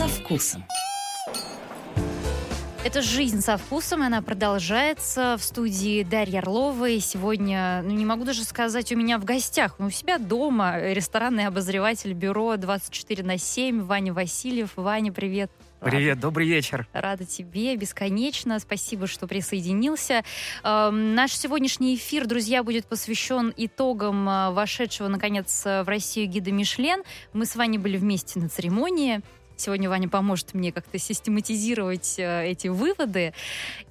[0.00, 0.64] со вкусом.
[2.86, 7.00] Это «Жизнь со вкусом», и она продолжается в студии Дарьи Орловой.
[7.00, 11.46] Сегодня, ну не могу даже сказать, у меня в гостях, но у себя дома ресторанный
[11.46, 14.70] обозреватель бюро 24 на 7 Ваня Васильев.
[14.76, 15.50] Ваня, привет.
[15.80, 16.20] Привет, Рада.
[16.22, 16.86] добрый вечер.
[16.94, 18.58] Рада тебе бесконечно.
[18.58, 20.24] Спасибо, что присоединился.
[20.62, 27.02] Э, наш сегодняшний эфир, друзья, будет посвящен итогам э, вошедшего, наконец, в Россию гида Мишлен.
[27.34, 29.20] Мы с Ваней были вместе на церемонии.
[29.60, 33.34] Сегодня Ваня поможет мне как-то систематизировать э, эти выводы.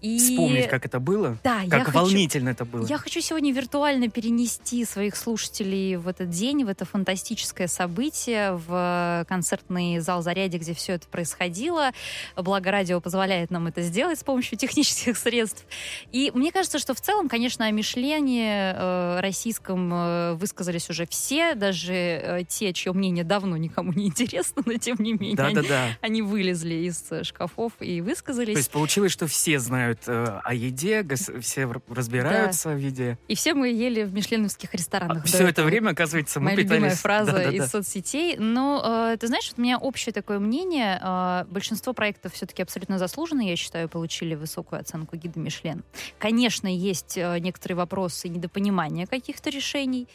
[0.02, 0.18] И...
[0.18, 1.38] Вспомнить, как это было?
[1.44, 2.64] Да, как я волнительно хочу...
[2.64, 2.88] это было.
[2.88, 9.26] Я хочу сегодня виртуально перенести своих слушателей в этот день, в это фантастическое событие, в
[9.30, 11.92] концертный зал «Зарядье», где все это происходило.
[12.36, 15.66] Благо, радио позволяет нам это сделать с помощью технических средств.
[16.12, 21.54] И мне кажется, что в целом, конечно, о Мишлене э, российском э, высказались уже все,
[21.54, 25.36] даже э, те, чье мнение давно никому не интересно, но тем не менее.
[25.36, 25.98] Да, да, да.
[26.02, 28.54] Они вылезли из э, шкафов и высказались.
[28.54, 31.06] То есть получилось, что все знают э, о еде,
[31.42, 32.76] все разбираются да.
[32.76, 33.18] в еде.
[33.28, 35.24] И все мы ели в мишленовских ресторанах.
[35.24, 36.72] А все это время, оказывается, мы Моя питались...
[36.72, 37.68] любимая фраза да, да, из да.
[37.68, 38.38] соцсетей.
[38.38, 41.00] Но, э, ты знаешь, у меня общее такое мнение.
[41.02, 45.84] Э, большинство проектов все-таки абсолютно заслуженно, я считаю, получили высокую оценку гида Мишлен.
[46.18, 50.08] Конечно, есть э, некоторые вопросы недопонимания каких-то решений.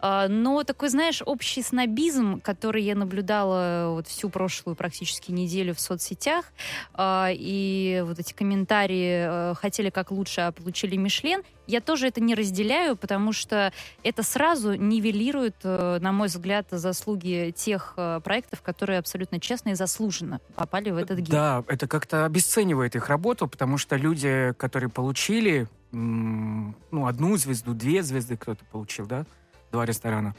[0.00, 5.80] Э, но такой, знаешь, общий снобизм, который я наблюдала вот всю прошлую практически неделю в
[5.80, 6.46] соцсетях,
[6.94, 12.22] э, и вот эти комментарии э, хотели как лучше, а получили Мишлен, я тоже это
[12.22, 13.70] не разделяю, потому что
[14.02, 19.74] это сразу нивелирует, э, на мой взгляд, заслуги тех э, проектов, которые абсолютно честно и
[19.74, 21.28] заслуженно попали в этот гид.
[21.28, 28.02] Да, это как-то обесценивает их работу, потому что люди, которые получили ну, одну звезду, две
[28.02, 29.26] звезды кто-то получил, да,
[29.70, 30.34] два ресторана,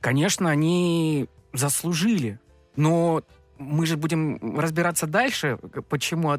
[0.00, 2.38] конечно, они заслужили,
[2.76, 3.22] но
[3.60, 6.38] мы же будем разбираться дальше, почему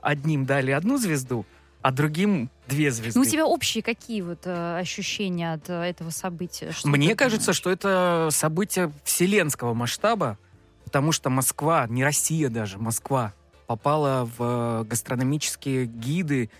[0.00, 1.46] одним дали одну звезду,
[1.80, 3.18] а другим две звезды.
[3.18, 6.72] Ну, у тебя общие какие вот э, ощущения от э, этого события?
[6.72, 10.36] Что Мне кажется, что это событие вселенского масштаба,
[10.84, 13.32] потому что Москва, не Россия даже, Москва
[13.68, 16.50] попала в гастрономические гиды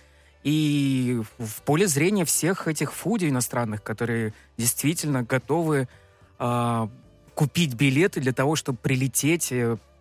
[0.43, 5.89] и в поле зрения всех этих фуди иностранных, которые действительно готовы
[6.39, 6.87] э,
[7.35, 9.51] купить билеты для того, чтобы прилететь,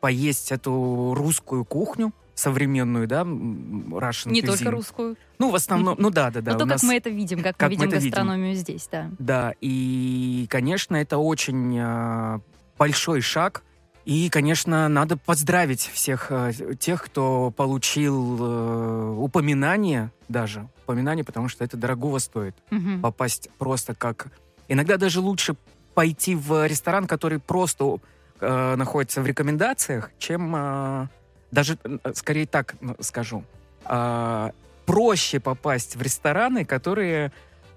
[0.06, 4.46] поесть эту русскую кухню современную, да, Russian Не cuisine.
[4.46, 5.16] только русскую.
[5.40, 6.52] Ну, в основном, ну да, да, да.
[6.52, 8.60] Ну, то, как мы это видим, как, как мы видим мы гастрономию видим.
[8.60, 9.10] здесь, да.
[9.18, 12.38] Да, и, конечно, это очень э,
[12.78, 13.64] большой шаг.
[14.04, 21.64] И, конечно, надо поздравить всех э, тех, кто получил э, упоминание даже, упоминание, потому что
[21.64, 22.54] это дорогого стоит.
[22.70, 23.00] Мгм.
[23.00, 24.28] Попасть просто как...
[24.68, 25.56] Иногда даже лучше
[25.94, 27.98] пойти в ресторан, который просто
[28.40, 31.08] э, находится в рекомендациях, чем э,
[31.50, 33.44] даже, э, скорее так ну, скажу,
[33.84, 34.50] э,
[34.86, 37.32] проще попасть в рестораны, которые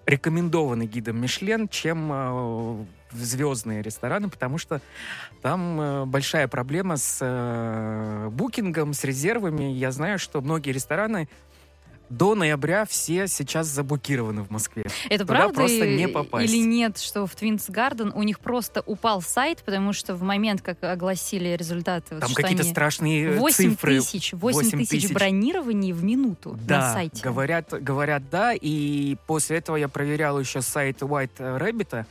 [0.05, 4.81] рекомендованы гидом Мишлен, чем э, в звездные рестораны, потому что
[5.41, 9.63] там э, большая проблема с э, букингом, с резервами.
[9.63, 11.27] Я знаю, что многие рестораны
[12.09, 14.85] до ноября все сейчас заблокированы в Москве.
[15.09, 16.51] Это Туда правда просто не попасть.
[16.51, 20.61] или нет, что в Twins Garden у них просто упал сайт, потому что в момент,
[20.61, 23.99] как огласили результаты, вот Там какие-то они- страшные 8 цифры.
[23.99, 25.13] тысяч, 8 8 тысяч тысяч.
[25.13, 27.21] бронирований в минуту на Да, сайте.
[27.23, 32.05] говорят, говорят да, и после этого я проверял еще сайт White Rabbit,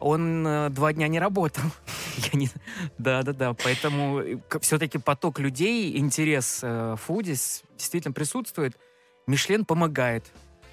[0.00, 1.62] он э, два дня не работал.
[2.32, 2.50] Я не...
[2.98, 3.54] Да, да, да.
[3.54, 4.20] Поэтому
[4.60, 8.76] все-таки поток людей, интерес э, фудис действительно присутствует.
[9.26, 10.24] Мишлен помогает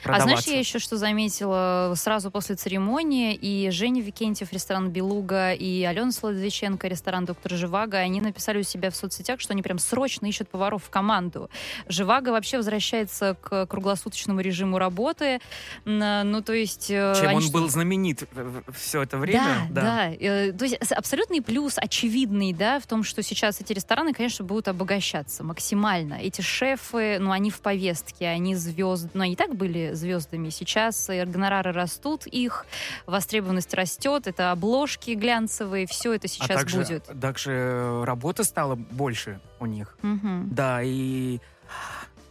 [0.04, 0.52] А знаешь, продаваться.
[0.52, 6.88] я еще что заметила сразу после церемонии, и Женя Викентьев, ресторан «Белуга», и Алена Солодовиченко,
[6.88, 10.84] ресторан «Доктор Живаго», они написали у себя в соцсетях, что они прям срочно ищут поваров
[10.86, 11.50] в команду.
[11.88, 15.40] Живаго вообще возвращается к круглосуточному режиму работы,
[15.86, 16.90] ну, то есть...
[16.90, 18.28] э, Чем он что- был знаменит
[18.76, 19.68] все это время.
[19.70, 20.12] Да, да.
[20.20, 24.68] Э, То есть абсолютный плюс, очевидный, да, в том, что сейчас эти рестораны, конечно, будут
[24.68, 26.16] обогащаться максимально.
[26.16, 30.50] Эти шефы, ну, они в повестке, они звезды, ну, они так были звездами.
[30.50, 32.66] Сейчас э, гонорары растут их,
[33.06, 37.06] востребованность растет, это обложки глянцевые, все это А сейчас также, будет.
[37.22, 39.98] также работы стало больше у них.
[40.02, 40.50] Мгм.
[40.52, 41.40] Да, и,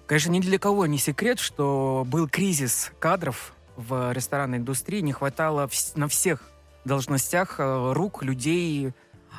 [0.06, 5.66] конечно, ни для кого не секрет, что был кризис кадров в ресторанной индустрии, не хватало
[5.66, 6.42] вс- на всех
[6.84, 8.92] должностях э, рук, людей,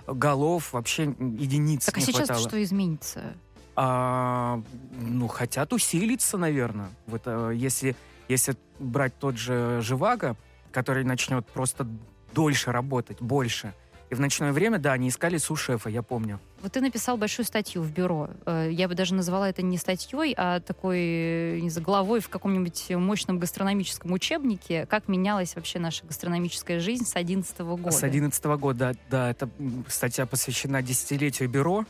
[0.08, 2.40] голов, вообще единиц Так а сейчас хватало.
[2.48, 3.34] что изменится?
[3.76, 4.62] А,
[5.00, 6.90] ну, хотят усилиться, наверное.
[7.08, 7.96] Вот, э, если,
[8.28, 10.36] если брать тот же Живаго,
[10.72, 11.88] который начнет просто
[12.34, 13.74] дольше работать, больше,
[14.10, 16.38] И в ночное время, да, они искали су-шефа, я помню.
[16.62, 18.30] Вот ты написал большую статью в бюро.
[18.46, 22.90] Э, я бы даже назвала это не статьей, а такой не знаю, главой в каком-нибудь
[22.90, 24.86] мощном гастрономическом учебнике.
[24.86, 27.92] Как менялась вообще наша гастрономическая жизнь с 11 года?
[27.92, 29.30] С 11 года, да.
[29.30, 29.50] Это
[29.88, 31.86] статья посвящена десятилетию бюро.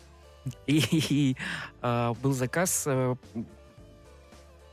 [0.68, 1.36] И, и
[1.82, 3.16] э, был заказ э,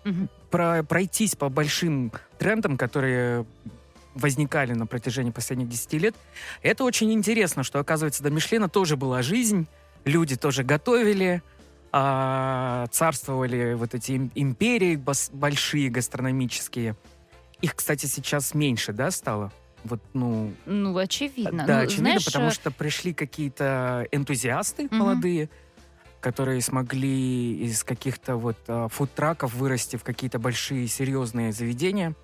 [0.09, 0.29] угу.
[0.51, 3.45] про, пройтись по большим трендам, которые
[4.15, 6.17] возникали на протяжении последних 10 лет.
[6.63, 9.67] Это очень интересно, что, оказывается, до Мишлена тоже была жизнь,
[10.05, 11.43] люди тоже готовили,
[11.93, 15.01] а, царствовали вот эти империи
[15.33, 16.97] большие гастрономические.
[17.63, 19.53] Их, кстати, сейчас меньше, да, стало?
[19.85, 20.53] Вот, ну...
[20.67, 21.65] Ну, очевидно.
[21.67, 24.97] Да, ну, очевидно, знаешь, потому что пришли какие-то энтузиасты угу.
[24.97, 25.49] молодые,
[26.21, 32.15] которые смогли из каких-то вот а, фудтраков вырасти в какие-то большие серьезные заведения.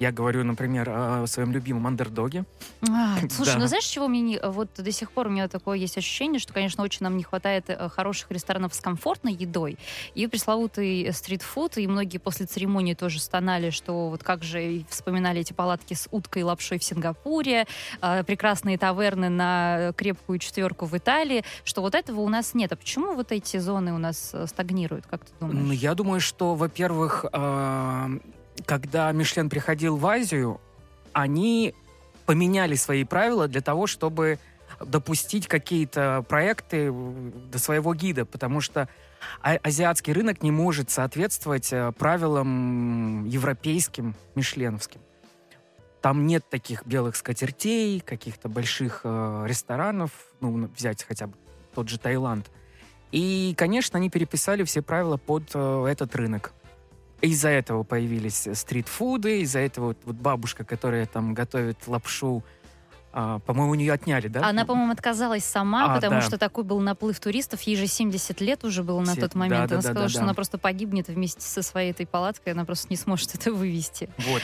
[0.00, 2.44] Я говорю, например, о своем любимом андердоге.
[2.88, 3.58] А, слушай, да.
[3.58, 4.38] ну знаешь, чего мне не...
[4.38, 7.64] Вот до сих пор у меня такое есть ощущение, что, конечно, очень нам не хватает
[7.68, 9.76] э, хороших ресторанов с комфортной едой.
[10.14, 15.52] И пресловутый стритфуд, и многие после церемонии тоже стонали, что вот как же вспоминали эти
[15.52, 17.66] палатки с уткой и лапшой в Сингапуре,
[18.00, 22.72] э, прекрасные таверны на крепкую четверку в Италии, что вот этого у нас нет.
[22.72, 25.66] А почему вот эти зоны у нас э, стагнируют, как ты думаешь?
[25.66, 27.24] Ну, я думаю, что, во-первых,
[28.66, 30.60] когда Мишлен приходил в Азию,
[31.12, 31.74] они
[32.26, 34.38] поменяли свои правила для того, чтобы
[34.80, 38.88] допустить какие-то проекты до своего гида, потому что
[39.42, 45.00] а, азиатский рынок не может соответствовать э, правилам европейским, мишленовским.
[46.00, 51.34] Там нет таких белых скатертей, каких-то больших э, ресторанов, ну, взять хотя бы
[51.74, 52.48] тот же Таиланд.
[53.10, 56.52] И, конечно, они переписали все правила под э, этот рынок.
[57.20, 62.44] Из-за этого появились стритфуды, из-за этого вот, вот бабушка, которая там готовит лапшу,
[63.10, 64.46] а, по-моему, у нее отняли, да?
[64.46, 66.20] Она, по-моему, отказалась сама, а, потому да.
[66.20, 67.62] что такой был наплыв туристов.
[67.62, 69.70] Ей же 70 лет уже было на тот момент.
[69.70, 70.24] Да, она да, сказала, да, что да.
[70.24, 74.10] она просто погибнет вместе со своей этой палаткой, она просто не сможет это вывести.
[74.18, 74.42] Вот.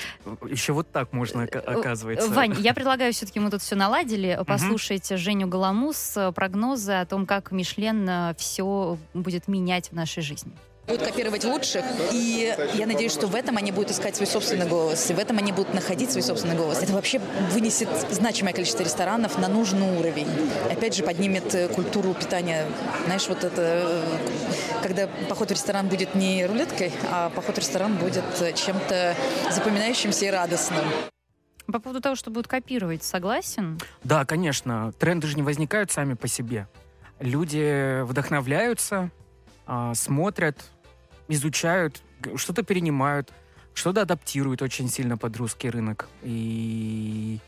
[0.51, 2.29] Еще вот так можно, э, оказывается.
[2.31, 4.41] Вань, я предлагаю все-таки мы тут все наладили.
[4.47, 10.23] Послушать Женю Галамус э, прогнозы о том, как Мишлен э, все будет менять в нашей
[10.23, 10.53] жизни
[10.87, 15.11] будут копировать лучших, и я надеюсь, что в этом они будут искать свой собственный голос,
[15.11, 16.83] и в этом они будут находить свой собственный голос.
[16.83, 17.21] Это вообще
[17.53, 20.29] вынесет значимое количество ресторанов на нужный уровень.
[20.71, 22.67] Опять же, поднимет э, культуру питания.
[23.07, 24.19] Знаешь, вот это, э,
[24.83, 29.15] когда поход в ресторан будет не рулеткой, а поход в ресторан будет э, чем-то
[29.51, 30.85] запоминающимся и радостным.
[31.67, 33.81] По поводу того, что будут копировать, согласен?
[34.03, 34.93] Да, конечно.
[34.99, 36.69] Тренды же не возникают сами по себе.
[37.21, 39.11] Люди вдохновляются,
[39.67, 40.63] а, смотрят,
[41.29, 42.03] изучают,
[42.37, 43.33] что-то перенимают,
[43.75, 46.09] что-то адаптируют очень сильно под русский рынок.
[46.23, 47.39] И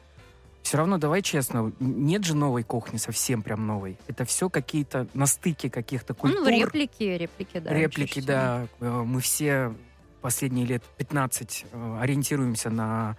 [0.62, 3.96] все равно, давай честно, нет же новой кухни, совсем прям новой.
[4.08, 6.42] Это все какие-то на стыке каких-то ну, культур.
[6.42, 7.72] Ну, реплики, реплики, да.
[7.72, 8.66] Реплики, да.
[8.80, 9.72] Э, мы все
[10.20, 13.16] последние лет 15 э, ориентируемся на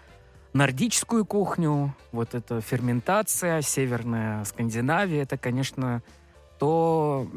[0.51, 6.01] нордическую кухню, вот эта ферментация, северная Скандинавия, это, конечно,
[6.59, 7.27] то,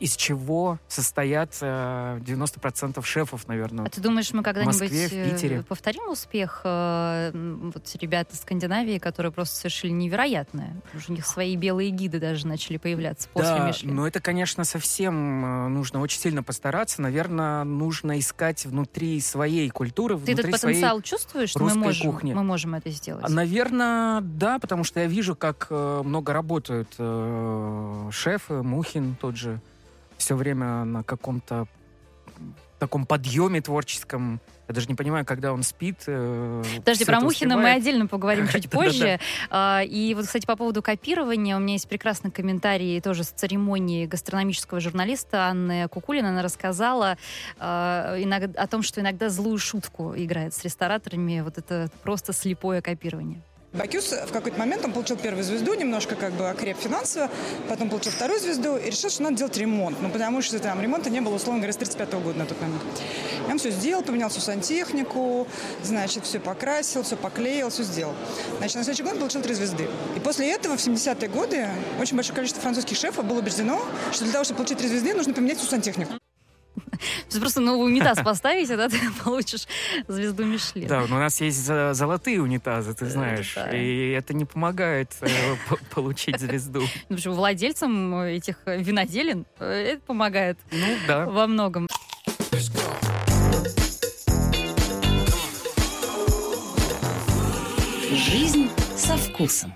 [0.00, 3.86] из чего состоят 90% э, шефов, наверное.
[3.86, 5.56] А ты думаешь, мы когда-нибудь в Питере?
[5.58, 10.76] Э, повторим успех э, вот ребят из Скандинавии, которые просто совершили невероятное?
[10.94, 13.94] Уже у них свои белые гиды даже начали появляться после да, Мишлен.
[13.94, 17.02] но это, конечно, совсем нужно очень сильно постараться.
[17.02, 22.34] Наверное, нужно искать внутри своей культуры, Ты внутри этот потенциал чувствуешь, что мы можем, кухни.
[22.34, 23.28] мы можем это сделать?
[23.28, 26.88] Наверное, да, потому что я вижу, как много работают
[28.12, 29.60] шефы, Мухин тот же,
[30.18, 31.66] все время на каком-то
[32.78, 34.40] таком подъеме творческом.
[34.68, 36.04] Я даже не понимаю, когда он спит.
[36.06, 39.18] Э, Подожди, про Мухина мы отдельно поговорим чуть позже.
[39.50, 44.06] А, и вот, кстати, по поводу копирования, у меня есть прекрасный комментарий тоже с церемонии
[44.06, 46.28] гастрономического журналиста Анны Кукулина.
[46.28, 47.16] Она рассказала
[47.58, 48.16] а,
[48.56, 51.40] о том, что иногда злую шутку играет с рестораторами.
[51.40, 53.42] Вот это просто слепое копирование.
[53.74, 57.30] Бакюс в какой-то момент он получил первую звезду, немножко как бы окреп финансово,
[57.68, 60.00] потом получил вторую звезду и решил, что надо делать ремонт.
[60.00, 62.58] Ну, потому что там ремонта не было, условно говоря, с 35 -го года на тот
[62.62, 62.82] момент.
[63.46, 65.46] И он все сделал, поменял всю сантехнику,
[65.82, 68.14] значит, все покрасил, все поклеил, все сделал.
[68.56, 69.86] Значит, на следующий год получил три звезды.
[70.16, 71.68] И после этого в 70-е годы
[72.00, 75.34] очень большое количество французских шефов было убеждено, что для того, чтобы получить три звезды, нужно
[75.34, 76.14] поменять всю сантехнику.
[77.38, 79.66] Просто новый унитаз поставить, и тогда ты получишь
[80.06, 80.88] звезду Мишлен.
[80.88, 83.56] Да, но у нас есть золотые унитазы, ты знаешь.
[83.72, 85.28] И это не помогает э,
[85.94, 86.82] получить звезду.
[87.08, 91.26] Ну, почему владельцам этих виноделин э, это помогает ну, да.
[91.26, 91.88] во многом.
[98.10, 99.72] Жизнь со вкусом.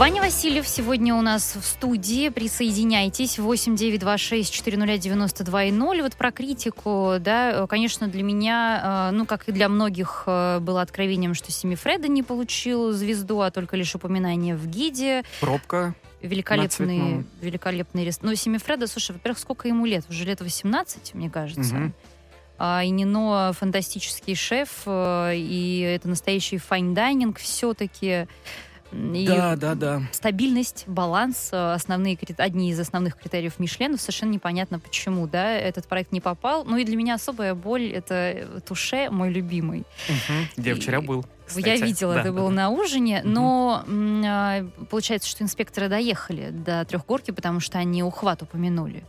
[0.00, 2.30] Ваня Васильев сегодня у нас в студии.
[2.30, 3.38] Присоединяйтесь.
[3.38, 6.02] 8926-401-92-0.
[6.02, 10.80] Вот про критику, да, конечно, для меня, э, ну, как и для многих, э, было
[10.80, 15.22] откровением, что Семифреда не получил звезду, а только лишь упоминание в гиде.
[15.38, 15.94] Пробка.
[16.22, 18.20] Великолепный, великолепный рест.
[18.22, 20.06] Ну, Semifreddo, слушай, во-первых, сколько ему лет?
[20.08, 21.74] Уже лет 18, мне кажется.
[21.74, 21.92] Мгм.
[22.56, 28.26] А, и Нино фантастический шеф, э, и это настоящий fine dining все-таки.
[28.92, 30.02] И Да, да, да.
[30.12, 34.00] стабильность, баланс, э, основные, одни из основных критериев Мишленов.
[34.00, 36.64] Совершенно непонятно, почему, да, этот проект не попал.
[36.64, 39.84] Ну и для меня особая боль— это э, Туше, мой любимый.
[40.08, 40.48] Мгм.
[40.56, 41.24] Где вчера И- был.
[41.56, 41.82] Я кстати.
[41.82, 42.54] видела, Да, это да, было да.
[42.54, 49.02] на ужине, но а, получается, что инспекторы доехали до трехгорки, потому что они ухват упомянули.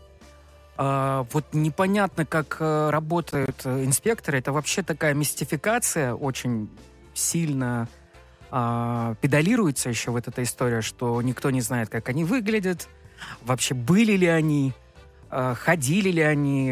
[0.78, 4.40] А, вот непонятно, как э, работают э, инспекторы.
[4.40, 6.68] Это вообще такая мистификация, очень
[7.14, 7.88] сильно
[8.52, 12.90] а, педалируется еще вот эта история, что никто не знает, как они выглядят,
[13.44, 14.74] вообще были ли они,
[15.30, 16.72] а, ходили ли они,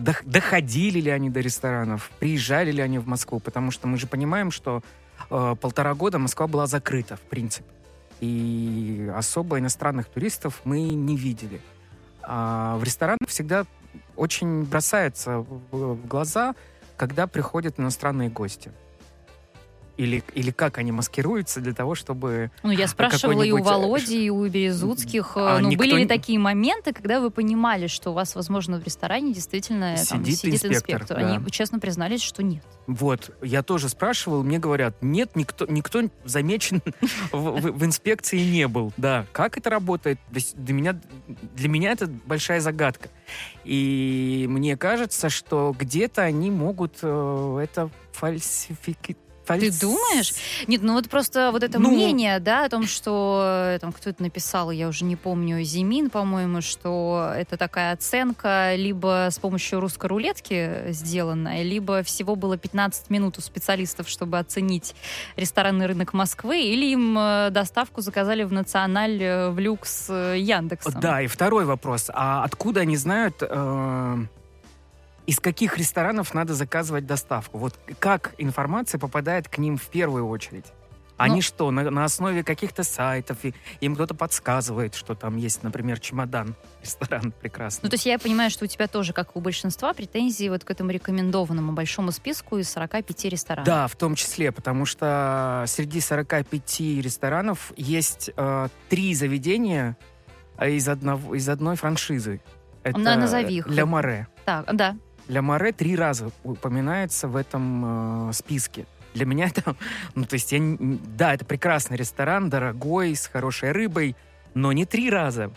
[0.00, 4.08] дох- доходили ли они до ресторанов, приезжали ли они в Москву, потому что мы же
[4.08, 4.82] понимаем, что
[5.30, 7.68] э, полтора года Москва была закрыта, в принципе.
[8.20, 11.60] И особо иностранных туристов мы не видели.
[12.22, 13.64] А в ресторанах всегда
[14.16, 15.38] очень бросается
[15.70, 16.54] в глаза,
[16.96, 18.72] когда приходят иностранные гости.
[19.96, 22.50] Или, или как они маскируются для того, чтобы...
[22.62, 25.32] Ну, я спрашивала и у э, Володи, и у Березутских.
[25.36, 28.84] а ну, никто были ли такие моменты, когда вы понимали, что у вас, возможно, в
[28.84, 31.16] ресторане действительно там, Сидит сидит инспектор, инспектор?
[31.18, 31.34] да.
[31.34, 32.64] Они честно признались, что нет.
[32.86, 36.82] Вот, я тоже спрашивал, мне говорят, нет, никто, никто замечен
[37.32, 38.92] в, в- в инспекции не был.
[38.96, 40.18] Да, как это работает?
[40.30, 41.00] Для меня,
[41.54, 43.10] для меня это большая загадка.
[43.64, 49.16] И мне кажется, что где-то они могут э, это фальсифики...
[49.58, 50.32] Ты думаешь?
[50.66, 53.42] Нет, ну вот просто вот это Ну- мнение, да, о том, что
[53.74, 58.74] э, там кто это написал, я уже не помню, Зимин, по-моему, что это такая оценка
[58.76, 64.94] либо с помощью русской рулетки сделанная, либо всего было 15 минут у специалистов, чтобы оценить
[65.36, 71.00] ресторанный рынок Москвы, или им э, доставку заказали в Националь, э, в Люкс Яндексом.
[71.00, 72.10] Да, и второй вопрос.
[72.12, 74.16] А откуда они знают, э,
[75.26, 77.58] из каких ресторанов надо заказывать доставку?
[77.58, 80.66] Вот как информация попадает к ним в первую очередь?
[81.16, 85.62] Они Ну- что, на, на основе каких-то сайтов, и им кто-то подсказывает, что там есть,
[85.62, 87.80] например, чемодан, ресторан прекрасный.
[87.82, 90.64] Ну, то есть я понимаю, что у тебя тоже, как и у большинства, претензии вот
[90.64, 93.66] к этому рекомендованному большому списку из 45 ресторанов.
[93.66, 99.98] Да, в том числе, потому что среди 45 ресторанов есть э, три заведения
[100.56, 102.40] э, из, одного, из одной франшизы.
[102.82, 103.66] Это На- назови их.
[103.66, 104.26] Ля Море.
[104.46, 104.96] Так, да.
[105.30, 108.86] Ля Море три раза упоминается в этом э, списке.
[109.14, 109.76] Для меня это,
[110.14, 114.16] ну, то есть, я, да, это прекрасный ресторан, дорогой, с хорошей рыбой,
[114.54, 115.50] но не три раза.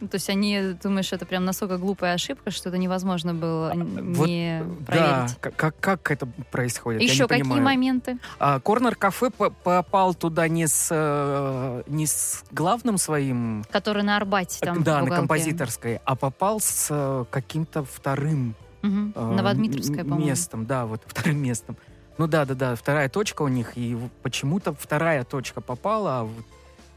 [0.00, 4.14] Ну, То есть они, думаешь, это прям настолько глупая ошибка, что это невозможно было н-
[4.14, 5.36] вот, не Да, проверить.
[5.40, 7.02] как, как, как это происходит?
[7.02, 7.62] Еще какие понимаю.
[7.62, 8.18] моменты?
[8.38, 14.16] А, Корнер кафе по- попал туда не с, э, не с главным своим, Которые на
[14.16, 20.04] Арбате там в да, на композиторской, а попал с э, каким-то вторым Э, Новодмитровская, м-
[20.04, 20.26] по-моему.
[20.30, 21.76] местом, да, вот вторым местом.
[22.18, 26.44] Ну да, да, да, вторая точка у них, и почему-то вторая точка попала, а вот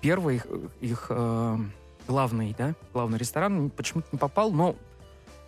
[0.01, 0.48] первый их,
[0.82, 1.58] их, э,
[2.08, 4.75] главный, да, главный ресторан почему-то не попал, но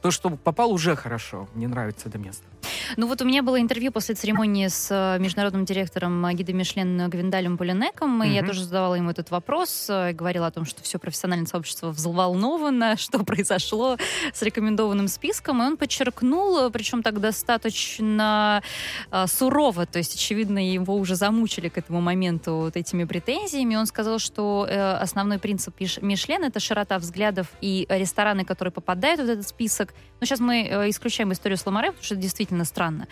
[0.01, 1.49] то, что попал, уже хорошо.
[1.53, 2.43] Мне нравится это место.
[2.95, 7.09] Ну вот у меня было интервью после церемонии с э, международным директором э, гида Мишлен
[7.09, 8.47] Гвиндалем Полинеком, и я Мгм.
[8.47, 13.23] тоже задавала ему этот вопрос, э, говорила о том, что все профессиональное сообщество взволновано, что
[13.23, 13.97] произошло
[14.33, 18.61] с рекомендованным списком, и он подчеркнул, э, причем так достаточно
[19.11, 23.85] э, сурово, то есть, очевидно, его уже замучили к этому моменту вот этими претензиями, он
[23.85, 29.23] сказал, что э, основной принцип Миш- Мишлен— это широта взглядов, и рестораны, которые попадают в
[29.29, 33.07] этот список, но сейчас мы э, исключаем историю с Ламаре, потому что это действительно странно.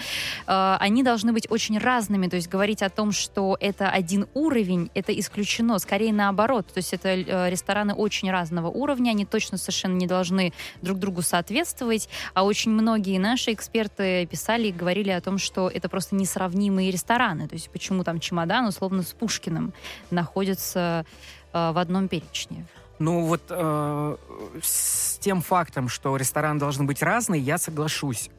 [0.46, 4.92] Э, они должны быть очень разными, то есть говорить о том, что это один уровень,
[4.94, 6.68] это исключено, скорее наоборот.
[6.68, 10.54] То есть это э, рестораны очень разного уровня, они точно совершенно не должны
[10.84, 15.90] друг другу соответствовать, а очень многие наши эксперты писали и говорили о том, что это
[15.90, 17.48] просто несравнимые рестораны.
[17.48, 19.74] То есть почему там чемодан, условно, с Пушкиным
[20.12, 21.06] находится
[21.54, 22.68] э, в одном перечне.
[23.00, 24.18] Ну вот э,
[24.62, 28.30] с тем фактом, что рестораны должны быть разные, я соглашусь.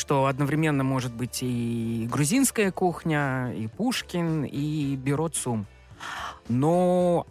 [0.00, 5.28] Что одновременно может быть и грузинская кухня, и Пушкин, и Бюро.
[6.48, 7.26] Но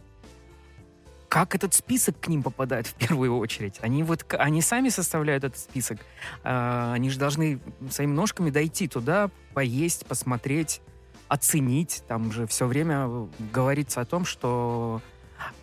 [1.30, 3.80] как этот список к ним попадает в первую очередь?
[3.82, 5.98] Они вот они сами составляют этот список.
[6.44, 7.60] А, они же должны
[7.90, 10.82] своими ножками дойти туда, поесть, посмотреть,
[11.28, 12.04] оценить.
[12.08, 15.02] Там же все время говорится о том, что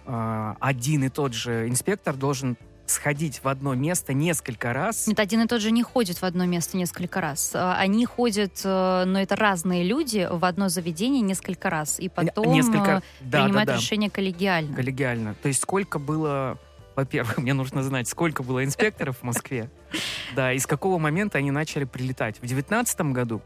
[0.07, 2.57] а, один и тот же инспектор должен
[2.91, 5.07] сходить в одно место несколько раз.
[5.07, 7.53] Нет, один и тот же не ходит в одно место несколько раз.
[7.55, 11.99] А, они ходят, э, но это разные люди, в одно заведение несколько раз.
[12.01, 13.03] И потом несколько...
[13.21, 13.81] да, принимают да, да.
[13.81, 14.75] решение коллегиально.
[14.75, 15.35] Коллегиально.
[15.43, 16.59] То есть сколько было...
[16.95, 19.71] Во-первых, мне нужно знать, сколько было инспекторов в Москве.
[20.35, 22.43] Да, и с какого момента они начали прилетать.
[22.43, 23.41] В девятнадцатом году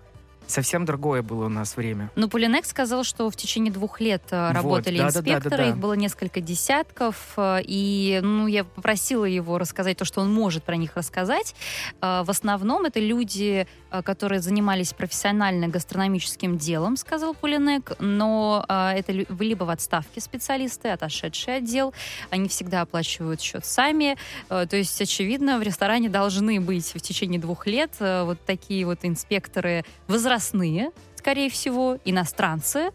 [0.51, 2.11] совсем другое было у нас время.
[2.17, 5.57] Ну, Полинек сказал, что в течение двух лет э, работали вот, да, инспекторы, да, да,
[5.57, 5.69] да, да.
[5.71, 10.65] их было несколько десятков, э, и ну, я попросила его рассказать то, что он может
[10.65, 11.55] про них рассказать.
[12.01, 13.67] Э, в основном это люди,
[14.05, 21.93] которые занимались профессионально гастрономическим делом, сказал Полинек, но это либо в отставке специалисты, отошедший отдел,
[22.31, 24.17] они всегда оплачивают счет сами,
[24.49, 29.85] то есть, очевидно, в ресторане должны быть в течение двух лет вот такие вот инспекторы
[30.07, 32.91] возрастные возрастные, скорее всего, иностранцы,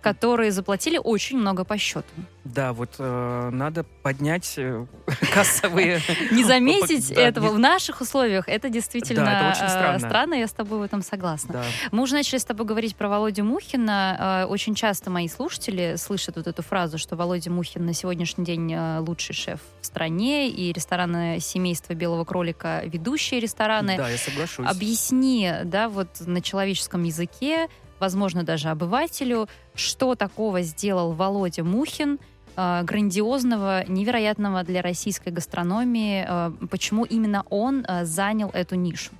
[0.00, 2.08] которые заплатили очень много по счету.
[2.44, 4.86] Да, вот э, надо поднять э,
[5.34, 6.00] кассовые...
[6.30, 11.02] Не заметить этого в наших условиях, это действительно э, странно, я с тобой в этом
[11.02, 11.62] согласна.
[11.92, 14.44] Мы уже начали с тобой говорить про Володю Мухина.
[14.44, 18.74] Э, очень часто мои слушатели слышат вот эту фразу, что Володя Мухин на сегодняшний день
[19.00, 23.96] лучший шеф в стране, и рестораны семейства Белого кролика ведущие рестораны.
[23.98, 24.66] Да, я соглашусь.
[24.66, 27.68] Объясни, да, вот на человеческом языке,
[28.00, 32.18] возможно, даже обывателю, что такого сделал Володя Мухин,
[32.56, 39.12] э, грандиозного, невероятного для российской гастрономии, э, почему именно он э, занял эту нишу?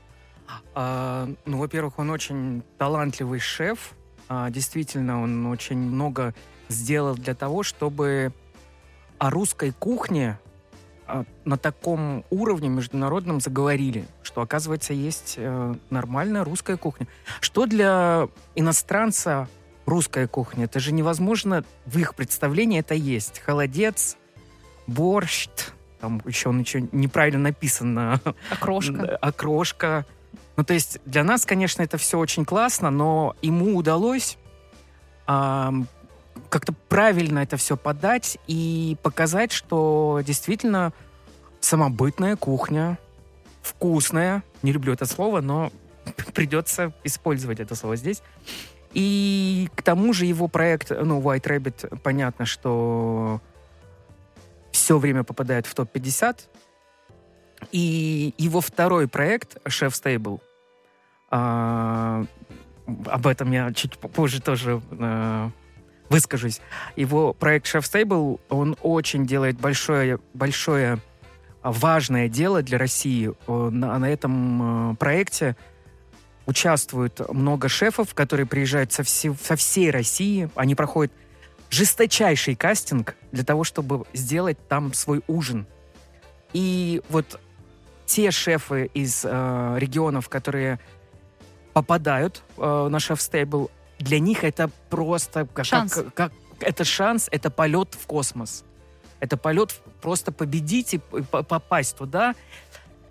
[0.74, 3.94] А, ну, во-первых, он очень талантливый шеф.
[4.28, 6.34] А, действительно, он очень много
[6.68, 8.32] сделал для того, чтобы
[9.18, 10.38] о русской кухне
[11.44, 17.06] на таком уровне международном заговорили, что, оказывается, есть э, нормальная русская кухня.
[17.40, 19.48] Что для иностранца
[19.86, 20.64] русская кухня?
[20.64, 23.40] Это же невозможно в их представлении это есть.
[23.40, 24.16] Холодец,
[24.86, 25.48] борщ,
[26.00, 28.20] там еще он еще неправильно написано.
[28.50, 29.16] Окрошка.
[29.20, 30.06] Окрошка.
[30.56, 34.38] Ну, то есть для нас, конечно, это все очень классно, но ему удалось
[36.48, 40.92] как-то правильно это все подать и показать, что действительно
[41.60, 42.98] самобытная кухня,
[43.62, 45.70] вкусная, не люблю это слово, но
[46.34, 48.22] придется использовать это слово здесь.
[48.92, 53.40] И к тому же его проект, ну, White Rabbit, понятно, что
[54.72, 56.40] все время попадает в топ-50.
[57.72, 60.40] И его второй проект, Chef Stable,
[61.30, 62.24] а,
[63.06, 65.50] об этом я чуть позже тоже а,
[66.10, 66.60] выскажусь.
[66.96, 70.98] Его проект Chef Stable, он очень делает большое, большое
[71.62, 73.32] важное дело для России.
[73.48, 75.56] На, на этом э, проекте
[76.46, 80.50] участвуют много шефов, которые приезжают со, все, со всей России.
[80.56, 81.12] Они проходят
[81.70, 85.66] жесточайший кастинг для того, чтобы сделать там свой ужин.
[86.52, 87.40] И вот
[88.06, 90.80] те шефы из э, регионов, которые
[91.72, 95.92] попадают э, на шеф-стейбл, для них это просто как, шанс.
[95.92, 98.64] Как, как это шанс, это полет в космос.
[99.20, 102.34] Это полет просто победить и попасть туда.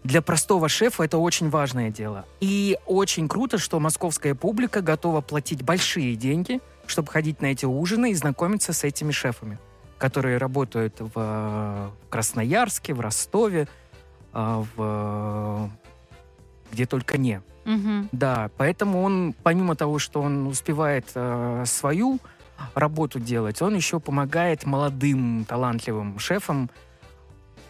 [0.04, 2.26] Для простого шефа это очень важное дело.
[2.40, 8.12] И очень круто, что московская публика готова платить большие деньги, чтобы ходить на эти ужины
[8.12, 9.60] и знакомиться с этими шефами,
[9.98, 13.68] которые работают в Красноярске, в Ростове,
[14.34, 15.70] а, в
[16.72, 17.42] где только не.
[17.70, 18.10] Угу.
[18.12, 22.20] Да, поэтому он, помимо того, что он успевает э, свою
[22.74, 26.70] работу делать, он еще помогает молодым, талантливым шефам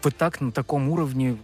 [0.02, 1.36] вот так на таком уровне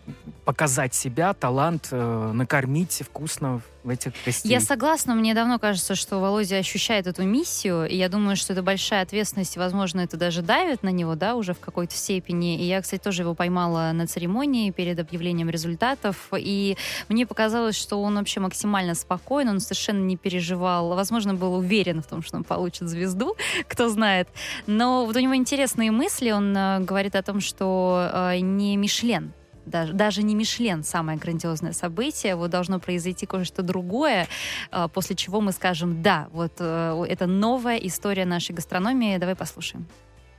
[0.46, 4.50] показать себя, талант, э, накормить вкусно в этих гостей.
[4.50, 8.62] Я согласна, мне давно кажется, что Володя ощущает эту миссию, и я думаю, что это
[8.62, 12.58] большая ответственность, возможно, это даже давит на него, да, уже в какой-то степени.
[12.58, 16.76] И я, кстати, тоже его поймала на церемонии перед объявлением результатов, и
[17.08, 22.06] мне показалось, что он вообще максимально спокоен, он совершенно не переживал, возможно, был уверен в
[22.06, 23.36] том, что он получит звезду,
[23.68, 24.28] кто знает.
[24.66, 29.32] Но вот у него интересные мысли, он э, говорит о том, что э, не Мишлен,
[29.66, 34.28] даже, даже не Мишлен самое грандиозное событие, вот должно произойти кое-что другое,
[34.70, 39.86] а, после чего мы скажем, да, вот э, это новая история нашей гастрономии, давай послушаем.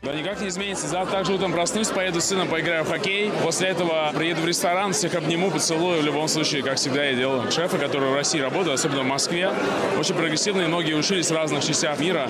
[0.03, 0.87] Да никак не изменится.
[0.87, 3.31] Завтра также утром проснусь, поеду с сыном, поиграю в хоккей.
[3.43, 6.01] После этого приеду в ресторан, всех обниму, поцелую.
[6.01, 7.51] В любом случае, как всегда я делаю.
[7.51, 9.51] Шефы, которые в России работают, особенно в Москве,
[9.97, 10.67] очень прогрессивные.
[10.67, 12.29] Многие учились в разных частях мира,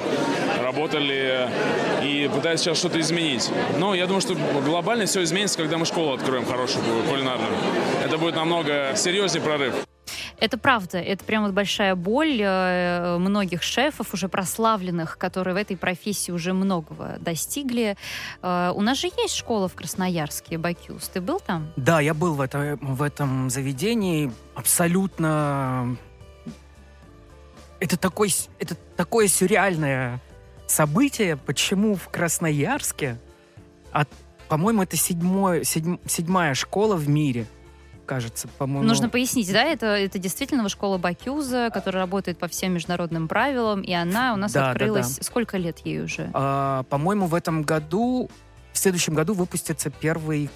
[0.62, 1.50] работали
[2.02, 3.52] и пытаются сейчас что-то изменить.
[3.78, 7.52] Но я думаю, что глобально все изменится, когда мы школу откроем хорошую, кулинарную.
[8.06, 9.76] Это будет намного серьезнее прорыв.
[10.40, 15.76] Это правда, это прям вот большая боль э, многих шефов, уже прославленных, которые в этой
[15.76, 17.98] профессии уже многого достигли.
[18.44, 21.10] Э, у нас же есть школа в Красноярске, Бакюс.
[21.10, 21.72] Ты был там?
[21.76, 24.32] Да, я был в, это, в этом заведении.
[24.54, 25.98] Абсолютно...
[27.80, 30.20] Это, такой, это такое сюрреальное
[30.68, 31.38] событие.
[31.38, 33.18] Почему в Красноярске?
[33.92, 34.10] От,
[34.50, 37.48] по-моему, это седьмой, седьм, седьмая школа в мире–
[38.08, 38.88] кажется, по-моему.
[38.88, 43.94] Нужно пояснить, да, это, это действительно школа Бакюза, которая работает по всем международным правилам, и
[43.94, 45.10] она у нас да, открылась...
[45.10, 45.24] Да, да.
[45.24, 46.32] Сколько лет ей уже?
[46.34, 48.32] А, по-моему, в этом году,
[48.74, 50.50] в следующем году выпустится первый,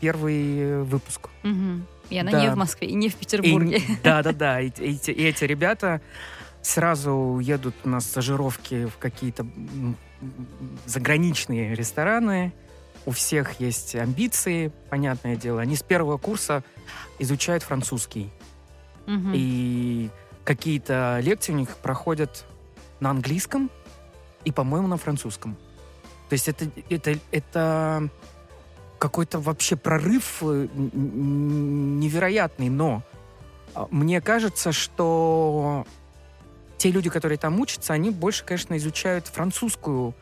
[0.00, 1.28] первый выпуск.
[1.42, 1.80] Угу.
[2.10, 2.40] И она да.
[2.42, 3.80] не в Москве, и не в Петербурге.
[4.04, 6.00] Да-да-да, и, и, и эти ребята
[6.62, 9.46] сразу едут на стажировки в какие-то
[10.84, 12.52] заграничные рестораны,
[13.06, 15.60] у всех есть амбиции, понятное дело.
[15.60, 16.62] Они с первого курса
[17.18, 18.30] изучают французский.
[19.06, 19.30] Угу.
[19.32, 20.10] И
[20.44, 22.44] какие-то лекции у них проходят
[23.00, 23.70] на английском
[24.44, 25.56] и, по-моему, на французском.
[26.28, 28.10] То есть это, это, это
[28.98, 33.02] какой-то вообще прорыв э, невероятный, но
[33.74, 35.86] а, мне кажется, что
[36.78, 40.14] те люди, которые там учатся, они больше, конечно, изучают французскую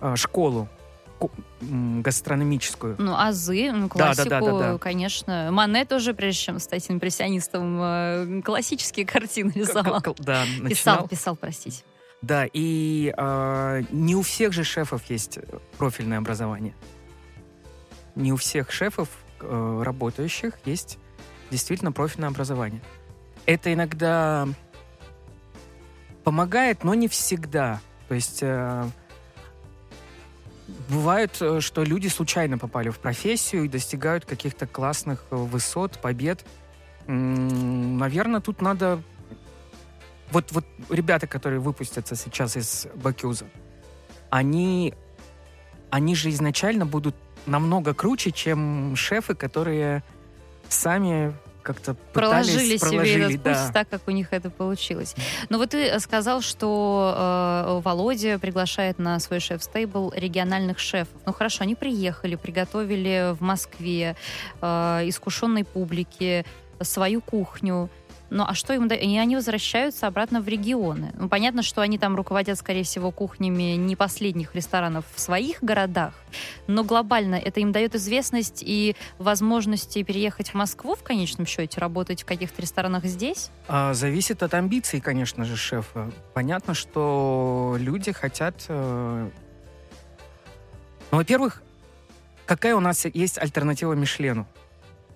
[0.00, 0.68] э, школу,
[1.60, 2.96] гастрономическую.
[2.98, 4.78] Ну, азы, ну, классику, да, да, да, да, да.
[4.78, 5.48] конечно.
[5.50, 10.00] Мане тоже, прежде чем стать импрессионистом, э, классические картины рисовал.
[10.00, 10.68] К- да, начинал.
[10.68, 11.82] Писал, писал, простите.
[12.22, 15.38] Да, и э, не у всех же шефов есть
[15.78, 16.74] профильное образование.
[18.14, 19.08] Не у всех шефов,
[19.40, 20.98] э, работающих, есть
[21.50, 22.82] действительно профильное образование.
[23.44, 24.48] Это иногда
[26.24, 27.80] помогает, но не всегда.
[28.08, 28.88] То есть э,
[30.88, 36.44] Бывает, э, что люди случайно попали в профессию и достигают каких-то классных э, высот, побед.
[37.06, 39.00] Наверное, тут надо...
[40.32, 43.46] Вот, вот ребята, которые выпустятся сейчас из Бакюза,
[44.28, 44.92] они,
[45.90, 47.14] они же изначально будут
[47.46, 50.02] намного круче, чем шефы, которые
[50.68, 51.32] сами
[51.66, 53.64] как-то проложили проложили себе этот да.
[53.64, 55.16] путь так, как у них это получилось.
[55.48, 61.20] Но вот ты сказал, что э, Володя приглашает на свой шеф-стейбл региональных шефов.
[61.26, 64.16] Ну хорошо, они приехали, приготовили в Москве
[64.60, 64.66] э,
[65.06, 66.44] искушенной публике
[66.80, 67.90] свою кухню.
[68.30, 68.86] Ну а что им...
[68.88, 71.12] И они возвращаются обратно в регионы.
[71.18, 76.14] Ну, понятно, что они там руководят, скорее всего, кухнями не последних ресторанов в своих городах,
[76.66, 82.22] но глобально это им дает известность и возможности переехать в Москву в конечном счете, работать
[82.22, 83.50] в каких-то ресторанах здесь?
[83.68, 86.10] А, зависит от амбиций, конечно же, шефа.
[86.34, 88.64] Понятно, что люди хотят...
[88.68, 89.30] Э...
[91.12, 91.62] Ну, во-первых,
[92.46, 94.46] какая у нас есть альтернатива Мишлену?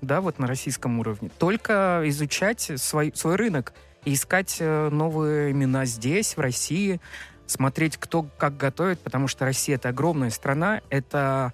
[0.01, 1.31] Да, вот на российском уровне.
[1.39, 3.73] Только изучать свой, свой рынок
[4.05, 7.01] и искать э, новые имена здесь, в России,
[7.47, 11.53] смотреть, кто как готовит, потому что Россия— это огромная страна, это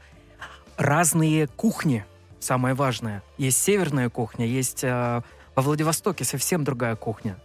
[0.76, 2.04] разные кухни,
[2.38, 3.22] самое важное.
[3.38, 5.22] Есть северная кухня, есть э,
[5.54, 7.36] во Владивостоке совсем другая кухня.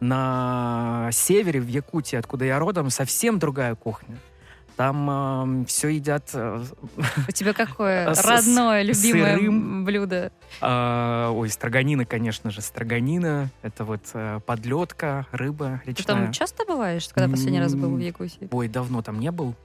[0.00, 4.16] На севере, в Якутии, откуда я родом, совсем другая кухня.
[4.78, 6.30] Там э, все едят...
[6.34, 6.62] Э,
[7.28, 9.84] У тебя какое родное, любимое сырым.
[9.84, 10.30] блюдо?
[10.60, 12.60] Э, ой, строганина, конечно же.
[12.60, 13.50] Строганина.
[13.62, 15.94] Это вот э, подлетка, рыба речная.
[15.96, 18.48] Ты там часто бываешь, когда последний раз был в Якутии?
[18.52, 19.56] Ой, давно там не был.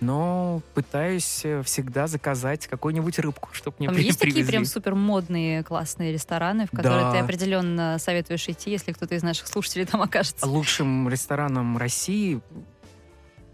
[0.00, 4.40] Но пытаюсь э, всегда заказать какую-нибудь рыбку, чтобы мне Там есть привезли.
[4.40, 7.12] такие прям супер модные классные рестораны, в которые да.
[7.12, 10.46] ты определенно советуешь идти, если кто-то из наших слушателей там окажется?
[10.46, 12.40] Лучшим рестораном России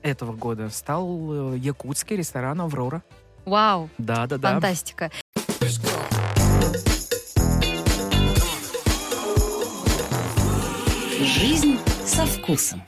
[0.03, 3.03] этого года стал э, якутский ресторан «Аврора».
[3.45, 3.91] Вау!
[3.99, 4.53] Да, да, да.
[4.53, 5.11] Фантастика.
[11.21, 12.83] Жизнь со вкусом.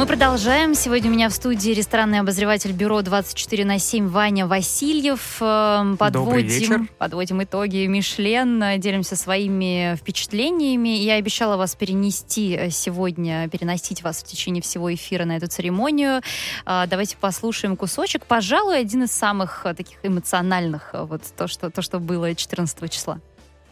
[0.00, 0.74] Мы продолжаем.
[0.74, 5.36] Сегодня у меня в студии ресторанный обозреватель бюро 24 на 7 Ваня Васильев.
[5.42, 10.88] Эм, подводим, подводим итоги Мишлен, делимся своими впечатлениями.
[10.88, 16.22] Я обещала вас перенести э, сегодня, переносить вас в течение всего эфира на эту церемонию.
[16.64, 18.24] Э, давайте послушаем кусочек.
[18.24, 23.20] Пожалуй, один из самых э, таких эмоциональных, вот то, что, то, что было 14 числа.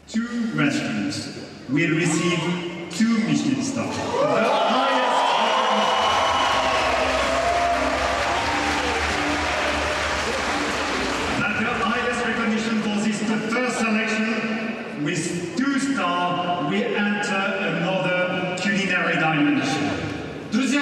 [0.07, 1.27] Two restaurants
[1.69, 2.39] will receive
[2.91, 3.95] two Michelin stars.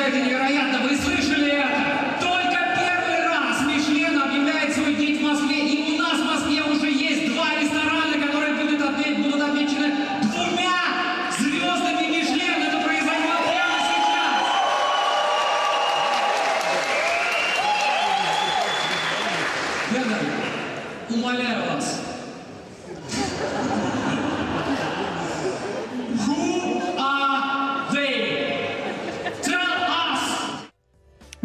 [0.08, 0.80] это невероятно!
[0.88, 2.20] Вы слышали это?
[2.20, 6.90] Только первый раз Мишлен объявляет свой день в Москве, и у нас в Москве уже
[6.90, 8.82] есть два ресторана, которые будут,
[9.42, 10.78] отмечены двумя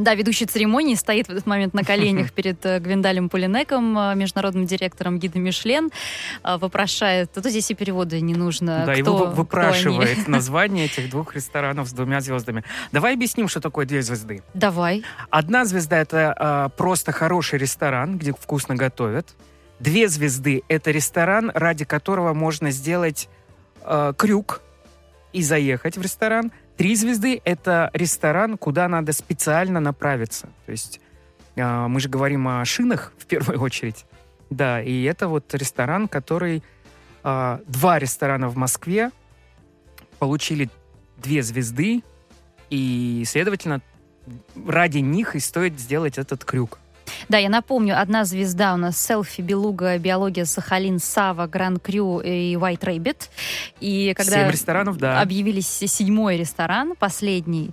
[0.02, 4.66] Да, ведущий церемонии стоит в этот момент на коленях перед э, Гвиндалем Пулинеком, э, международным
[4.66, 5.90] директором гида Мишлен,
[6.42, 8.82] э, вопрошает, а то здесь и перевода не нужно.
[8.84, 12.64] Да, кто, его вы- кто выпрашивает название этих двух ресторанов с двумя звездами.
[12.90, 14.42] Давай объясним, что такое две звезды.
[14.54, 15.04] Давай.
[15.30, 19.28] Одна звезда это а, просто хороший ресторан, где вкусно готовят.
[19.78, 23.28] Две звезды это ресторан, ради которого можно сделать
[23.82, 24.62] а, крюк
[25.32, 26.50] и заехать в ресторан.
[26.76, 30.48] Три звезды это ресторан, куда надо специально направиться.
[30.66, 31.00] То есть
[31.56, 34.04] а, мы же говорим о шинах в первую очередь.
[34.50, 36.62] Да, и это вот ресторан, который
[37.22, 39.10] а, два ресторана в Москве
[40.18, 40.70] получили
[41.16, 42.02] две звезды,
[42.70, 43.82] и, следовательно,
[44.66, 46.78] ради них и стоит сделать этот крюк.
[47.28, 52.54] Да, я напомню, одна звезда у нас селфи, Белуга, Биология, Сахалин, Сава, Гран Крю и
[52.54, 53.16] White Rabbit.
[53.80, 55.20] И когда Семь ресторанов, да.
[55.20, 57.70] объявились седьмой ресторан, последний,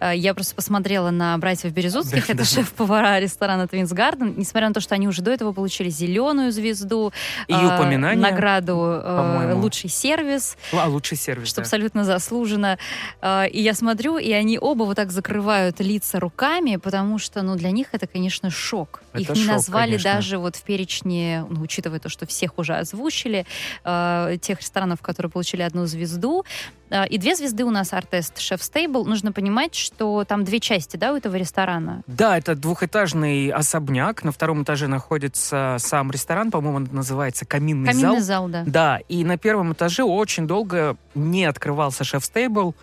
[0.00, 2.44] э, я просто посмотрела на братьев Березутских, Да, это да.
[2.44, 7.12] шеф-повара ресторана Твинс Гарден, несмотря на то, что они уже до этого получили зеленую звезду,
[7.48, 11.62] И э, упоминание, награду э, лучший сервис, А, лучший сервис, что да.
[11.62, 12.78] абсолютно заслуженно.
[13.20, 17.56] Э, И я смотрю, и они оба вот так закрывают лица руками, потому что, ну,
[17.56, 18.71] для них это, конечно, шок.
[19.12, 20.14] Это Их не шок, назвали конечно.
[20.14, 23.46] даже вот в перечне, ну, учитывая то, что всех уже озвучили,
[23.84, 26.44] э, тех ресторанов, которые получили одну звезду.
[26.90, 29.04] Э, и две звезды у нас Артест Шеф Стейбл.
[29.04, 32.02] Нужно понимать, что там две части, да, у этого ресторана.
[32.06, 34.24] Да, это двухэтажный особняк.
[34.24, 38.48] На втором этаже находится сам ресторан, по-моему, он называется «Каминный, Каминный зал».
[38.48, 38.64] зал, да.
[38.66, 42.74] Да, и на первом этаже очень долго не открывался шеф-стейбл.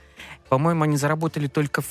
[0.49, 1.87] По-моему, они заработали только в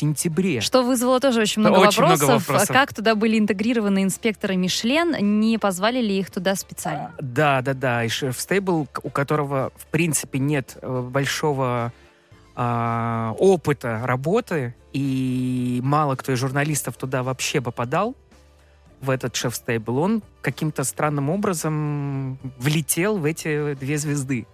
[0.00, 0.60] сентябре.
[0.60, 2.48] Что вызвало тоже очень много, Очень много вопросов.
[2.48, 2.68] вопросов.
[2.68, 5.14] Как туда были интегрированы инспекторы Мишлен?
[5.40, 7.12] Не позвали ли их туда специально?
[7.20, 8.04] Да, да, да.
[8.04, 11.92] И шеф-стейбл, к- у которого, в принципе, нет э, большого
[12.56, 18.14] а, опыта работы, и мало кто из журналистов туда вообще попадал,
[19.00, 24.46] в этот шеф-стейбл, он каким-то странным образом влетел в эти две звезды.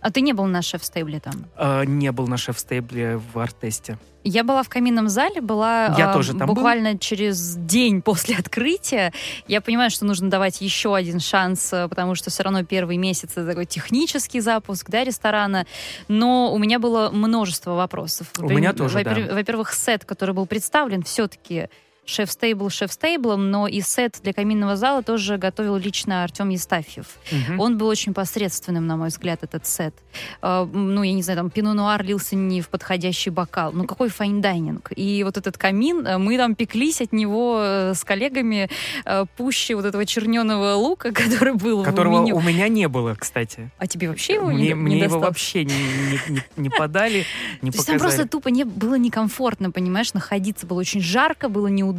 [0.00, 1.46] А ты не был на шеф-стейбле там?
[1.56, 3.98] А, не был на шеф-стейбле в Артесте.
[4.24, 6.54] Я была в каминном зале, была Я а, тоже там был.
[6.54, 9.12] буквально через день после открытия.
[9.46, 13.30] Я понимаю, что нужно давать еще один шанс, э, потому что все равно первый месяц
[13.32, 15.66] это такой технический запуск да, ресторана.
[16.08, 18.28] Но у меня было множество вопросов.
[18.38, 19.10] У меня тоже, да.
[19.14, 21.68] Во-пер- Во-первых, сет, который был представлен, все-таки
[22.08, 26.48] chef's table chef's table 'ом, но и сет для каминного зала тоже готовил лично Артем
[26.48, 27.06] Естафьев.
[27.30, 27.60] Мгм.
[27.60, 29.94] Он был очень посредственным, на мой взгляд, этот сет.
[30.42, 33.72] Э, Ну, я не знаю, там пино-нуар лился не в подходящий бокал.
[33.72, 34.90] Ну, какой fine dining.
[34.96, 38.70] И вот этот камин, э, мы там пеклись от него э, с коллегами
[39.04, 42.36] э, пуще вот этого черненого лука, который был Которого в меню.
[42.36, 43.70] у меня не было, кстати.
[43.78, 45.28] А тебе вообще его мне не, мне не его досталось?
[45.28, 47.24] вообще не, не- не- не подали,
[47.62, 47.98] не То есть там показали.
[48.16, 50.66] просто тупо не, было некомфортно, понимаешь, находиться.
[50.66, 51.97] Было очень жарко, было неудобно.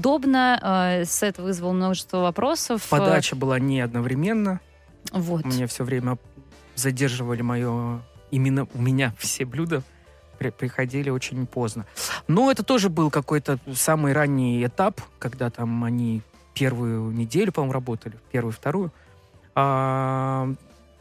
[0.61, 2.85] Э, Сет вызвал множество вопросов.
[2.85, 4.59] э, Подача была не одновременно.
[5.11, 5.45] Вот.
[5.45, 6.17] Мне все время
[6.75, 8.01] задерживали мое...
[8.31, 9.81] Именно у меня все блюда
[10.37, 11.85] при- приходили очень поздно.
[12.27, 16.21] Но это тоже был какой-то самый ранний этап, когда там они
[16.53, 18.91] первую неделю, по-моему, работали, первую, вторую.
[19.55, 20.49] А,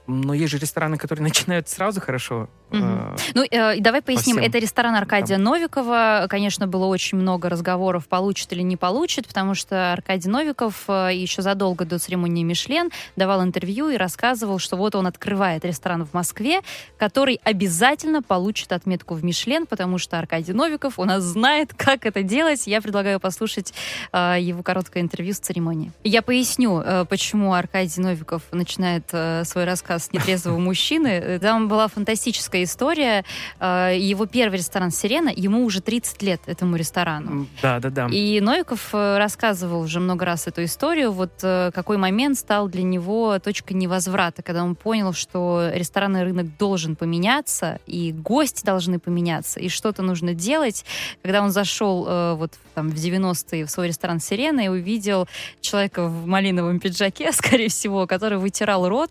[0.07, 2.49] но есть же рестораны, которые начинают сразу хорошо.
[2.71, 4.37] А, Ну, э, давай поясним.
[4.37, 6.27] всем Это ресторан Аркадия Новикова.
[6.29, 11.43] Конечно, было очень много разговоров, получит или не получит, потому что Аркадий Новиков э, еще
[11.43, 16.61] задолго до церемонии Мишлен давал интервью и рассказывал, что вот он открывает ресторан в Москве,
[16.99, 22.23] который обязательно получит отметку в Мишлен, потому что Аркадий Новиков у нас знает, как это
[22.23, 22.67] делать.
[22.67, 23.73] Я предлагаю послушать
[24.13, 25.93] э, его короткое интервью с церемонии.
[26.05, 31.39] Я поясню, э, почему Аркадий Новиков начинает э, свой рассказ с нетрезвого мужчины.
[31.41, 33.25] Там была фантастическая история.
[33.61, 37.47] Э, Его первый ресторан «Сирена», ему уже 30 лет, этому ресторану.
[37.63, 38.09] Да, да, да.
[38.11, 42.83] И Новиков э, рассказывал уже много раз эту историю, вот э, какой момент стал для
[42.83, 49.61] него точкой невозврата, когда он понял, что ресторанный рынок должен поменяться, и гости должны поменяться,
[49.61, 50.85] и что-то нужно делать.
[51.23, 52.05] Когда он зашел
[52.37, 55.29] вот там в 90-е в свой ресторан «Сирена» и увидел
[55.61, 59.11] человека в малиновом пиджаке, скорее всего, который вытирал рот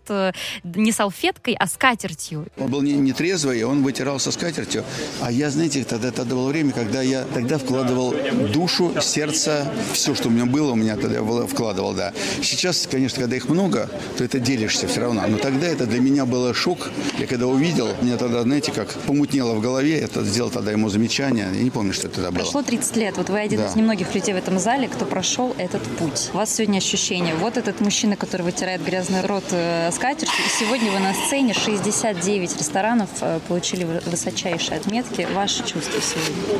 [0.64, 2.46] не салфеткой, а скатертью.
[2.56, 4.84] Он был не, не трезвый, он вытирался скатертью.
[5.20, 8.14] А я, знаете, тогда, тогда было время, когда я тогда вкладывал
[8.52, 12.12] душу, сердце, все, что у меня было, у меня тогда было- вкладывал, да.
[12.42, 15.22] Сейчас, конечно, когда их много, то это делишься все равно.
[15.28, 16.90] Но тогда это для меня было шок.
[17.18, 21.46] Я когда увидел, мне тогда, знаете, как помутнело в голове, это сделал тогда ему замечание.
[21.54, 22.40] Я не помню, что это тогда было.
[22.42, 23.16] Прошло 30 лет.
[23.16, 23.66] Вот вы один Да.
[23.68, 26.30] из немногих людей в этом зале, кто прошел этот путь.
[26.32, 27.34] У вас сегодня ощущение.
[27.36, 30.28] Вот этот мужчина, который вытирает грязный рот э, скатертью.
[30.46, 31.54] И сегодня вы на сцене.
[31.54, 35.26] 69 ресторанов э, получили вы- высочайшие отметки.
[35.34, 36.58] Ваши чувства сегодня?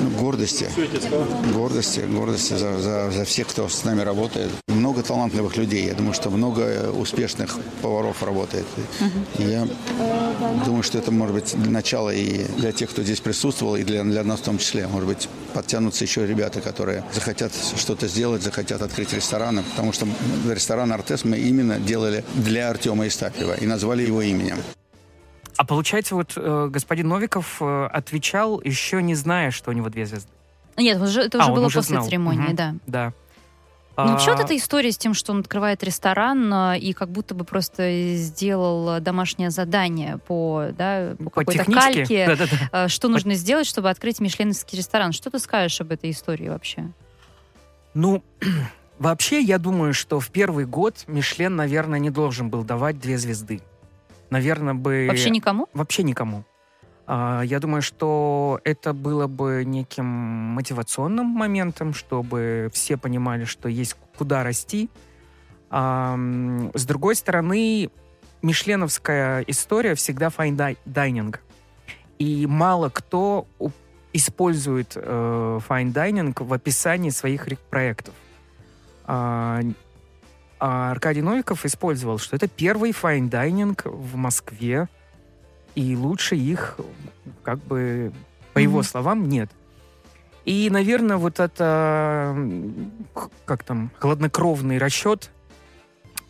[0.00, 0.68] Ну, гордости.
[1.52, 4.50] Гордости, гордости за, за, за всех, кто с нами работает.
[4.68, 5.86] Много талантливых людей.
[5.86, 8.66] Я думаю, что много успешных поваров работает.
[9.38, 9.66] И я
[10.64, 14.22] думаю, что это может быть начало и для тех, кто здесь присутствовал, и для, для
[14.22, 14.86] нас в том числе.
[14.86, 19.62] Может быть, подтянутся еще ребята, которые захотят что-то сделать, захотят открыть рестораны.
[19.62, 20.06] Потому что
[20.48, 24.58] ресторан «Артес» мы именно делали для Артема Истапьева и назвали его именем.
[25.56, 30.06] А получается, вот э, господин Новиков э, отвечал, еще не зная, что у него две
[30.06, 30.30] звезды.
[30.76, 32.04] Нет, уже, это А, уже он было уже после знал.
[32.06, 32.56] церемонии, Мгм.
[32.56, 32.74] да.
[32.86, 33.12] Да.
[33.98, 37.08] Ну, вообще вот А, эта история с тем, что он открывает ресторан а, и как
[37.08, 42.56] будто бы просто сделал домашнее задание по, да, по по какой-то кальке, Да-да-да.
[42.72, 45.12] а, что нужно сделать, чтобы открыть мишленовский ресторан.
[45.12, 46.90] Что ты скажешь об этой истории вообще?
[47.94, 48.22] Ну,
[48.98, 53.62] вообще, я думаю, что в первый год Мишлен, наверное, не должен был давать две звезды.
[54.30, 55.06] Наверное, бы...
[55.08, 55.68] Вообще никому?
[55.72, 56.44] Вообще никому.
[57.06, 63.96] А, Я думаю, что это было бы неким мотивационным моментом, чтобы все понимали, что есть
[64.18, 64.90] куда расти.
[65.70, 66.18] А,
[66.74, 67.90] С другой стороны,
[68.42, 71.40] мишленовская история всегда fine dining.
[72.18, 73.46] И мало кто
[74.12, 78.14] использует э, fine dining в описании своих проектов.
[80.58, 84.88] А, Аркадий Новиков использовал, что это первый fine dining в Москве,
[85.74, 86.78] и лучше их,
[87.42, 88.12] как бы,
[88.54, 88.84] по его Мгм.
[88.84, 89.50] словам, нет.
[90.46, 92.34] И, наверное, вот это,
[93.44, 95.30] как там, хладнокровный расчет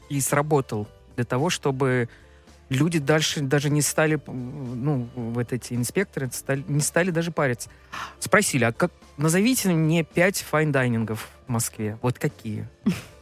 [0.08, 2.08] и сработал для того, чтобы
[2.68, 7.70] люди дальше даже не стали, ну, вот эти инспекторы стали- не стали даже париться.
[8.18, 11.96] Спросили, а как, назовите мне пять fine dining ов в Москве.
[12.02, 12.66] Вот какие?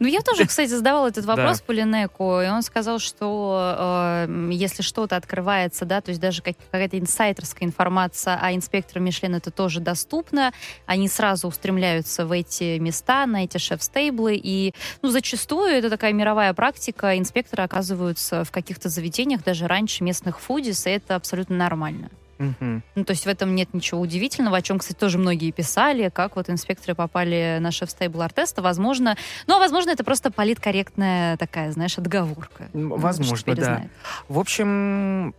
[0.00, 1.64] Ну, я тоже, кстати, задавала этот вопрос Да.
[1.66, 6.98] Пулленеку, и он сказал, что э, если что-то открывается, да, то есть даже как- какая-то
[6.98, 10.52] инсайдерская информация о инспекторе Мишлен, это тоже доступно,
[10.86, 16.52] они сразу устремляются в эти места, на эти шеф-стейблы, и, ну, зачастую это такая мировая
[16.54, 22.10] практика, инспекторы оказываются в каких-то заведениях даже раньше местных фудис, и это абсолютно нормально.
[22.38, 22.82] Мгм.
[22.94, 26.36] Ну, то есть в этом нет ничего удивительного, о чем, кстати, тоже многие писали, как
[26.36, 28.62] вот инспекторы попали на шеф-стейбл Артеста.
[28.62, 32.68] Возможно, ну, а возможно, это просто политкорректная такая, знаешь, отговорка.
[32.72, 33.64] Ну, возможно, да.
[33.64, 33.90] знает.
[34.28, 35.34] В общем,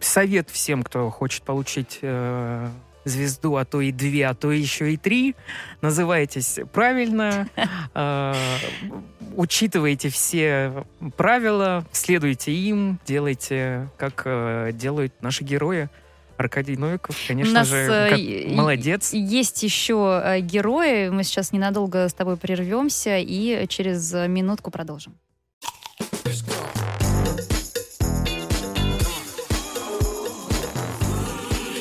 [0.00, 2.68] совет всем, кто хочет получить э,
[3.04, 5.36] звезду, а то и две, а то еще и три.
[5.80, 7.48] Называйтесь правильно,
[7.94, 8.34] э,
[9.36, 10.84] учитывайте все
[11.16, 15.88] правила, следуйте им, делайте, как э, делают наши герои.
[16.36, 19.12] Аркадий Новиков, У конечно нас же, э, как молодец.
[19.12, 21.08] Есть еще э, герои.
[21.08, 25.14] Мы сейчас ненадолго с тобой прервемся и через минутку продолжим.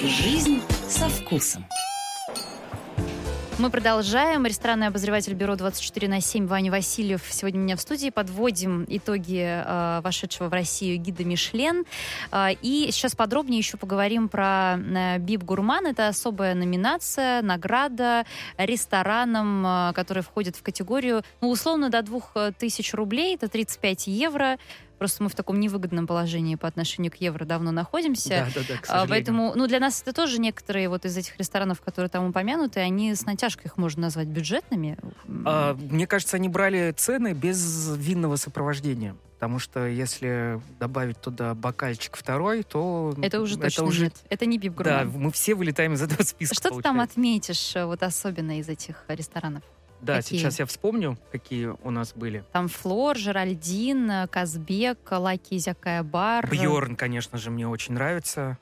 [0.04, 1.66] Жизнь со вкусом.
[3.58, 4.46] Мы продолжаем.
[4.46, 8.10] Ресторанный обозреватель Бюро 24 на 7 Ваня Васильев сегодня у меня в студии.
[8.10, 11.86] Подводим итоги э, вошедшего в Россию гида Мишлен.
[12.34, 15.88] Э, и сейчас подробнее еще поговорим про э, Бип Гурман.
[15.88, 18.26] Это особая номинация, награда
[18.58, 23.36] ресторанам, э, которые входят в категорию, ну, условно, до 2000 рублей.
[23.36, 24.58] Это 35 евро.
[24.98, 28.30] Просто мы в таком невыгодном положении по отношению к евро давно находимся.
[28.30, 29.10] Да, да, да, к А, сожалению.
[29.10, 33.14] Поэтому, ну, для нас это тоже некоторые вот из этих ресторанов, которые там упомянуты, они
[33.14, 34.98] с натяжкой их можно назвать бюджетными.
[35.46, 39.16] А, мне кажется, они брали цены без винного сопровождения.
[39.36, 43.14] Потому что если добавить туда бокальчик второй, то...
[43.22, 44.16] Это уже точно уже нет.
[44.30, 46.56] Это не бип Да, мы все вылетаем из этого списка.
[46.56, 47.20] Что ты там получается.
[47.20, 49.64] отметишь, э, вот особенно из этих ресторанов?
[50.06, 50.40] Да, какие?
[50.40, 52.44] сейчас я вспомню, какие у нас были.
[52.52, 56.48] Там Флор, Жеральдин, Казбек, Лаки Изякая Бар.
[56.50, 58.58] Бьорн, конечно же, мне очень нравится.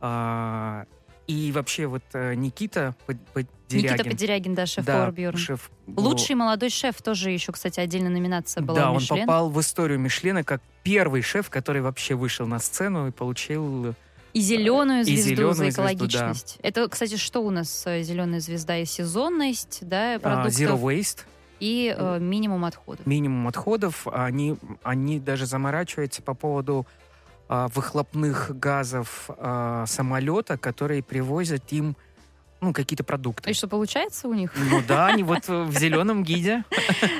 [0.00, 0.84] А,
[1.26, 3.92] и вообще вот э, Никита Под- Подерягин.
[3.92, 5.36] Никита Подерягин, да, шеф Да, Бьорн.
[5.36, 5.70] шеф.
[5.86, 9.20] Лучший молодой шеф тоже еще, кстати, отдельная номинация была Да, он Мишлен.
[9.26, 13.94] попал в историю Мишлена как первый шеф, который вообще вышел на сцену и получил...
[14.38, 15.92] И зеленую И звезду зеленую за звезду, да.
[15.92, 16.58] экологичность.
[16.62, 21.24] Это, кстати, что у нас э, зеленая звезда и сезонность, да, а, продуктов Zero Waste.
[21.58, 23.04] и э, минимум отходов.
[23.04, 24.06] минимум отходов.
[24.12, 26.86] Они, они даже заморачиваются по поводу
[27.48, 31.96] а, выхлопных газов а, самолета, которые привозят им
[32.60, 33.50] ну, какие-то продукты.
[33.50, 34.52] И что получается у них?
[34.70, 36.62] Ну да, они вот в зеленом гиде.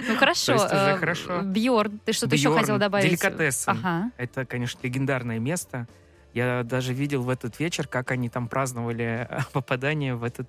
[0.07, 0.55] Ну хорошо.
[0.55, 1.41] уже э, хорошо.
[1.43, 3.07] Бьорн, ты что-то еще хотел добавить?
[3.07, 3.69] деликатесы.
[3.69, 4.13] Ага.
[4.19, 5.89] Это, конечно, легендарное место.
[6.35, 10.49] Я даже видел в этот вечер, как они там праздновали а, попадание в этот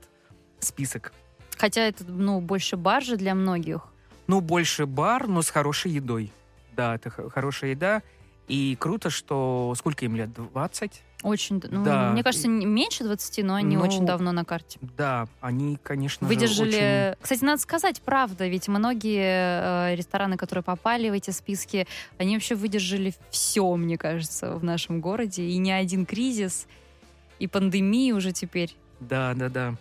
[0.59, 1.13] список.
[1.57, 3.87] Хотя это, ну, больше бар же для многих.
[4.27, 6.31] Ну, больше бар, но с хорошей едой.
[6.75, 8.01] Да, это хорошая еда.
[8.49, 10.33] И круто, что сколько им лет?
[10.33, 11.01] 20?
[11.21, 12.11] Очень, ну, Да.
[12.11, 14.79] мне кажется, меньше 20, но они Ну, очень давно на карте.
[14.81, 17.11] Да, они, конечно же, Выдержали...
[17.11, 21.87] очень- Кстати, надо сказать, правда, ведь многие э, рестораны, которые попали в эти списки,
[22.17, 25.43] они вообще выдержали все, мне кажется, в нашем городе.
[25.43, 26.67] И не один кризис,
[27.37, 28.75] и пандемии уже теперь.
[28.99, 29.75] Да, да, да.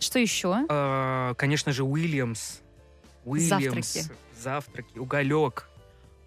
[0.00, 0.66] Что еще?
[0.68, 2.58] А, конечно же, Уильямс.
[3.24, 3.48] Уильямс.
[3.94, 4.04] Завтраки.
[4.38, 4.98] Завтраки.
[4.98, 5.68] Уголек.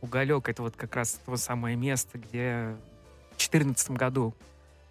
[0.02, 2.76] Уголек это вот как раз то самое место, где
[3.32, 4.34] в 2014 году,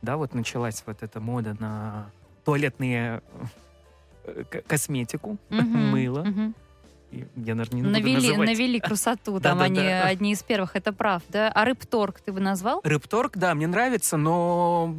[0.03, 2.11] да, вот началась вот эта мода на
[2.45, 3.23] туалетные
[4.25, 6.27] э, косметику, Мгм, мыло.
[7.11, 8.49] И Я даже не Навели, называть.
[8.49, 11.51] навели красоту, там они одни из первых, это правда.
[11.55, 12.83] А рыбторг ты бы назвал?
[12.85, 14.95] Рыбторг, да, мне нравится, но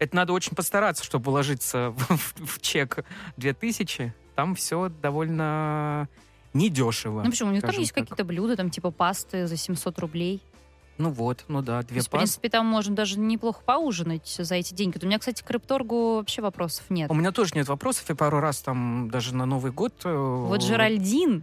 [0.00, 3.04] это надо очень постараться, чтобы уложиться в, в- в чек
[3.36, 4.12] 2000.
[4.34, 6.08] Там все довольно
[6.54, 7.22] недешево.
[7.22, 7.50] Ну почему?
[7.50, 10.40] У них там есть какие-то блюда, там типа пасты за 700 рублей.
[10.96, 12.24] Ну вот, ну да, две есть, в пасты.
[12.24, 14.96] принципе, там можно даже неплохо поужинать за эти деньги.
[15.02, 17.10] У меня, кстати, к рыбторгу вообще вопросов нет.
[17.10, 20.62] У меня тоже нет вопросов, я пару раз там даже на Новый год э, Вот
[20.62, 21.42] Жеральдин,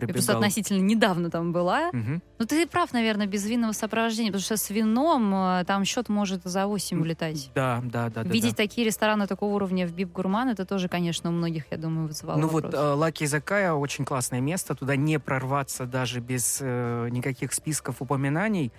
[0.00, 0.36] я просто прибегал.
[0.36, 1.90] относительно недавно там была.
[1.92, 2.22] Мгм.
[2.38, 6.42] Ну, ты прав, наверное, без винного сопровождения, потому что с вином э, там счет может
[6.44, 7.50] за 8 улетать.
[7.54, 8.22] Да, да, да.
[8.24, 8.62] да, Видеть да.
[8.64, 12.38] такие рестораны такого уровня в Бип Гурман, это тоже, конечно, у многих, я думаю, вызывало
[12.38, 12.72] Ну вопрос.
[12.74, 18.72] вот Лаки Закая очень классное место, туда не прорваться даже без э, никаких списков упоминаний.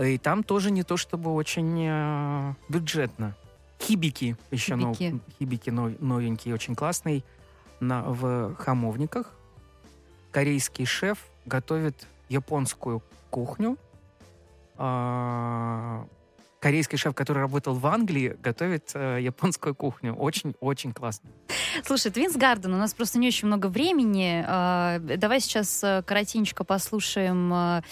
[0.00, 3.34] И там тоже не то чтобы очень э, бюджетно.
[3.80, 5.20] Хибики еще нов- Хибики.
[5.38, 7.24] хибики нов- новенький, очень классный
[7.80, 9.32] на, в хамовниках.
[10.30, 13.76] Корейский шеф готовит японскую кухню.
[14.76, 16.06] А,
[16.60, 20.14] корейский шеф, который работал в Англии, готовит э, японскую кухню.
[20.14, 21.30] Очень-очень классно.
[21.84, 24.44] Слушай, Twins Garden, у нас просто не очень много времени.
[24.46, 27.82] А, Давай сейчас э, коротенько послушаем э,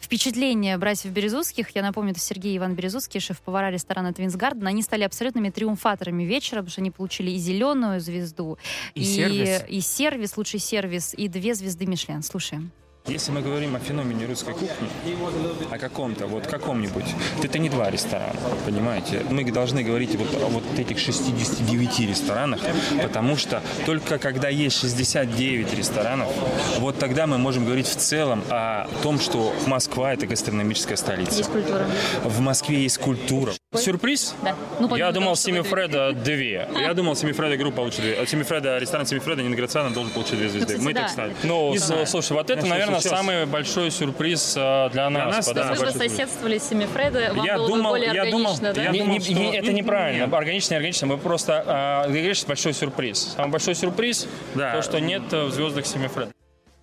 [0.00, 1.70] впечатления братьев Березутских.
[1.70, 4.66] Я напомню, это Сергей и Иван Березутский, шеф-повара ресторана Twins Garden.
[4.66, 8.58] Они стали абсолютными триумфаторами вечера, потому что они получили и зеленую звезду,
[8.94, 9.64] И сервис.
[9.68, 12.22] и сервис, лучший сервис, и две звезды Мишлен.
[12.22, 12.70] Слушаем.
[13.06, 14.88] Если мы говорим о феномене русской кухни,
[15.70, 17.06] о каком-то, вот каком-нибудь,
[17.40, 19.24] то это не два ресторана, понимаете?
[19.30, 22.60] Мы должны говорить вот о вот этих 69 ресторанах,
[23.02, 26.28] потому что только когда есть 69 ресторанов,
[26.78, 31.42] вот тогда мы можем говорить в целом о том, что Москва– это гастрономическая столица.
[31.44, 31.86] культура.
[32.24, 33.52] В Москве есть культура.
[33.74, 34.34] Сюрприз?
[34.42, 34.54] Да.
[34.78, 36.68] Ну, Я думал, что Семи вы- Фреда две.
[36.78, 38.26] Я думал, Семи Фреда группа получит две.
[38.26, 40.74] Семи Фреда, ресторан Семи Фреда Ненграциана должен получить две звезды.
[40.74, 41.34] кстати, Мы так ставим.
[41.44, 42.06] Ну, знаю.
[42.06, 45.36] слушай, вот это, Ну, наверное, самый большой сюрприз э, для нас.
[45.36, 45.74] нас, потому да.
[45.74, 48.66] что- Вы бы соседствовали с Семифреда, я думал, я думал, я думал, что...
[48.68, 50.36] это неправильно.
[50.36, 51.06] Органично, органично.
[51.06, 53.34] Мы просто э, говоришь, большой сюрприз.
[53.36, 54.72] Самый большой сюрприз, Да.
[54.72, 56.32] то, что нет э, в звездах Семи Фреда.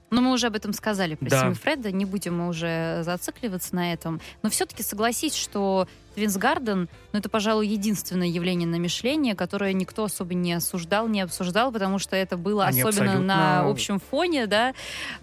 [0.10, 1.42] Но мы уже об этом сказали про Да.
[1.42, 4.22] Семифреда, не будем мы уже зацикливаться на этом.
[4.42, 10.06] Но все-таки согласись, что Твинс Гарден, ну, это, пожалуй, единственное явление на Мишлене, которое никто
[10.06, 14.48] особо не осуждал, не обсуждал, потому что это было Они особенно абсолютно- на общем фоне,
[14.48, 14.70] да,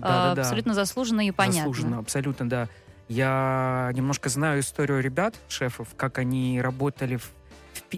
[0.01, 0.43] а, Да-да-да.
[0.43, 1.61] абсолютно заслуженно и понятно.
[1.61, 2.69] Заслуженно, абсолютно, да.
[3.09, 7.17] Я немножко знаю историю ребят, шефов, как они работали.
[7.17, 7.33] В,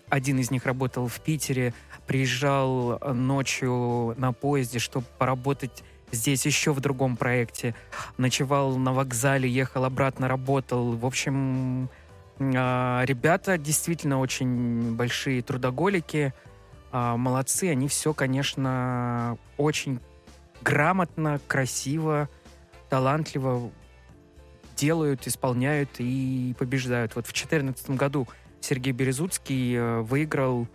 [0.09, 1.75] один из них работал в Питере,
[2.07, 5.83] приезжал ночью на поезде, чтобы поработать
[6.13, 7.75] здесь еще в другом проекте.
[8.19, 10.93] Ночевал на вокзале, ехал обратно, работал.
[10.93, 11.89] В общем,
[12.39, 16.33] а, ребята действительно очень большие трудоголики.
[16.93, 20.01] А, Молодцы, они все, конечно, очень
[20.63, 22.29] грамотно, красиво,
[22.89, 23.71] талантливо
[24.77, 27.15] делают, исполняют и побеждают.
[27.17, 28.29] Вот в 2014 году
[28.61, 30.69] Сергей Березуцкий э, выиграл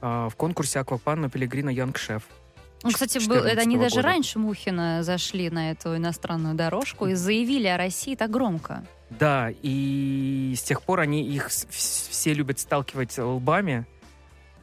[0.00, 2.22] э, в конкурсе Аквапанна Пелегрина Янг Шеф.
[2.82, 4.08] Ну, кстати, был, это они 14-го даже года.
[4.08, 8.84] раньше Мухина зашли на эту иностранную дорожку и заявили о России так громко.
[9.10, 13.86] Да, и с тех пор они их все любят сталкивать лбами.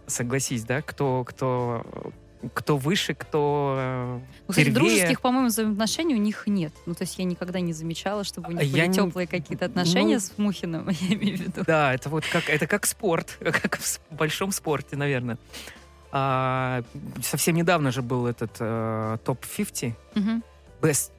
[0.07, 0.82] Согласись, да?
[0.82, 1.86] Кто, кто,
[2.55, 4.74] кто выше, кто э, Ну, кстати, первее.
[4.74, 6.74] дружеских, по-моему, взаимоотношений у них нет.
[6.88, 9.65] Ну, то есть я никогда не замечала, чтобы у них Я были не- теплые какие-то
[9.65, 11.63] отношения Ну, с Мухиным, я имею в виду.
[11.67, 15.38] Да, это вот как это как спорт, как в большом спорте, наверное.
[16.12, 16.84] А,
[17.22, 20.43] совсем недавно же был этот э, топ-50, Мгм.
[20.82, 21.12] best,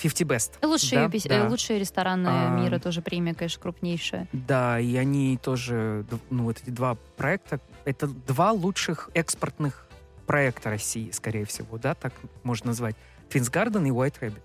[0.00, 0.50] 50 best.
[0.66, 1.06] Лучшие, да?
[1.08, 1.48] пис- Да.
[1.48, 2.48] лучшие рестораны А.
[2.50, 4.26] мира тоже премия, конечно, крупнейшая.
[4.32, 9.86] Да, и они тоже, ну вот эти два проекта, это два лучших экспортных
[10.26, 12.12] проекта России, скорее всего, да, так
[12.42, 12.96] можно назвать.
[13.30, 14.42] Twins Garden и White Rabbit.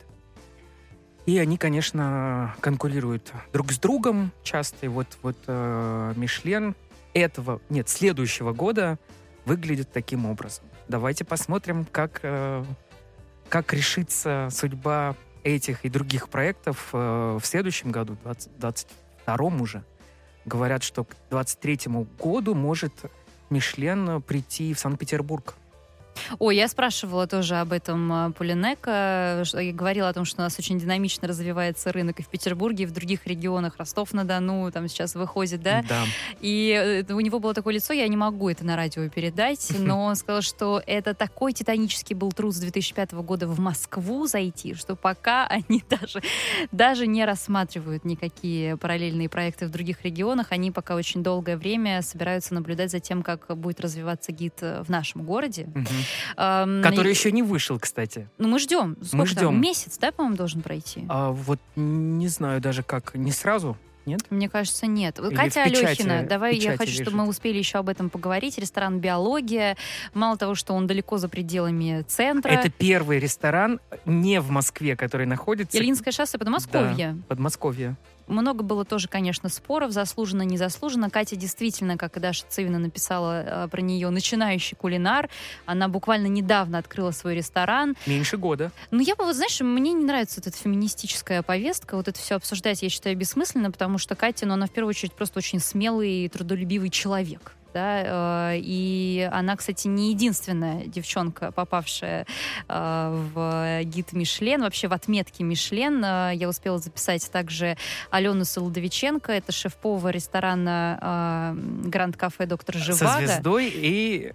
[1.26, 4.86] И они, конечно, конкурируют друг с другом часто.
[4.86, 6.74] И вот, вот э, Мишлен
[7.14, 8.98] этого, нет, следующего года
[9.48, 10.66] выглядит таким образом.
[10.89, 12.64] Давайте посмотрим, как, э,
[13.50, 19.84] как решится судьба этих и других проектов э, в следующем году, 2022 уже,
[20.45, 22.93] говорят, что к 2023 году может
[23.50, 25.56] Мишлен прийти в Санкт-Петербург.
[26.39, 30.57] Ой, я спрашивала тоже об этом э, Полинека, и говорила о том, что у нас
[30.59, 35.61] очень динамично развивается рынок и в Петербурге, и в других регионах, Ростов-на-Дону, там сейчас выходит,
[35.61, 35.84] да?
[35.88, 36.03] Да.
[36.41, 40.03] И э, у него было такое лицо, я не могу это на радио передать, но
[40.03, 44.95] он сказал, что это такой титанический был труд с 2005 года в Москву зайти, что
[44.95, 46.22] пока они даже,
[46.72, 52.53] даже не рассматривают никакие параллельные проекты в других регионах, они пока очень долгое время собираются
[52.53, 55.68] наблюдать за тем, как будет развиваться гид э, в нашем городе.
[55.74, 55.88] Мгм.
[56.38, 58.30] Эм, Который и- еще не вышел, кстати.
[58.38, 58.97] Ну, мы ждем.
[59.01, 59.43] Сколько там?
[59.51, 59.62] ждем.
[59.62, 61.05] Месяц, да, по-моему, должен пройти?
[61.10, 64.22] А вот не знаю даже как, не сразу, нет?
[64.30, 65.20] Мне кажется, нет.
[65.20, 67.14] Или Катя печати- Алехина, давай я хочу, чтобы лежит.
[67.14, 68.58] мы успели еще об этом поговорить.
[68.58, 69.76] Ресторан «Биология».
[70.14, 72.49] Мало того, что он далеко за пределами центра.
[72.51, 75.78] Это первый ресторан не в Москве, который находится...
[75.78, 77.14] Ильинское шоссе Подмосковье.
[77.14, 77.95] Да, Подмосковье.
[78.28, 81.09] Много было тоже, конечно, споров, заслуженно, незаслуженно.
[81.09, 85.30] Катя действительно, как и Даша Цивина написала э, про нее, начинающий кулинар.
[85.65, 87.95] Она буквально недавно открыла свой ресторан.
[88.05, 88.71] Меньше года.
[88.91, 91.95] Ну, я бы, вот, знаешь, мне не нравится вот эта феминистическая повестка.
[91.95, 95.13] Вот это все обсуждать, я считаю, бессмысленно, потому что Катя, ну, она в первую очередь
[95.13, 97.57] просто очень смелый и трудолюбивый человек.
[97.78, 102.25] Да, э, и она, кстати, не единственная девчонка, попавшая
[102.67, 106.03] э, в гид Мишлен, вообще в отметке Мишлен.
[106.03, 107.78] Э, Я успела записать также
[108.09, 113.17] Алену Солодовиченко, это шеф-повар ресторана э, Гранд Кафе Доктор Со Живаго.
[113.28, 114.34] звездой и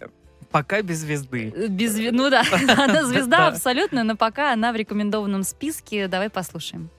[0.53, 1.53] пока без звезды.
[1.69, 2.45] Без, ну да,
[2.79, 3.49] она звезда Да.
[3.49, 6.07] абсолютно, но пока она в рекомендованном списке.
[6.07, 6.91] Давай послушаем.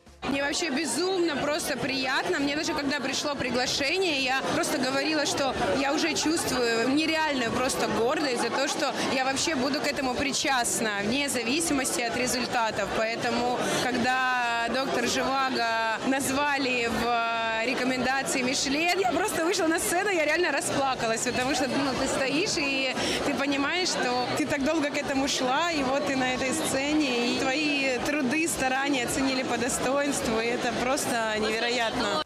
[0.53, 2.37] Вообще безумно просто приятно.
[2.37, 8.39] Мне даже когда пришло приглашение, я просто говорила, что я уже чувствую нереальную просто гордость
[8.39, 12.87] за то, что я вообще буду к этому причастна, вне зависимости от результатов.
[12.99, 20.51] Поэтому, когда доктор Живаго назвали в рекомендации Мишлен, я просто вышла на сцену, я реально
[20.51, 22.93] расплакалась, потому что ну, ты стоишь и
[23.25, 27.33] ты понимаешь, что ты так долго к этому шла, и вот ты на этой сцене,
[27.33, 32.23] и твои труды, старания оценили по достоинству, и это просто невероятно.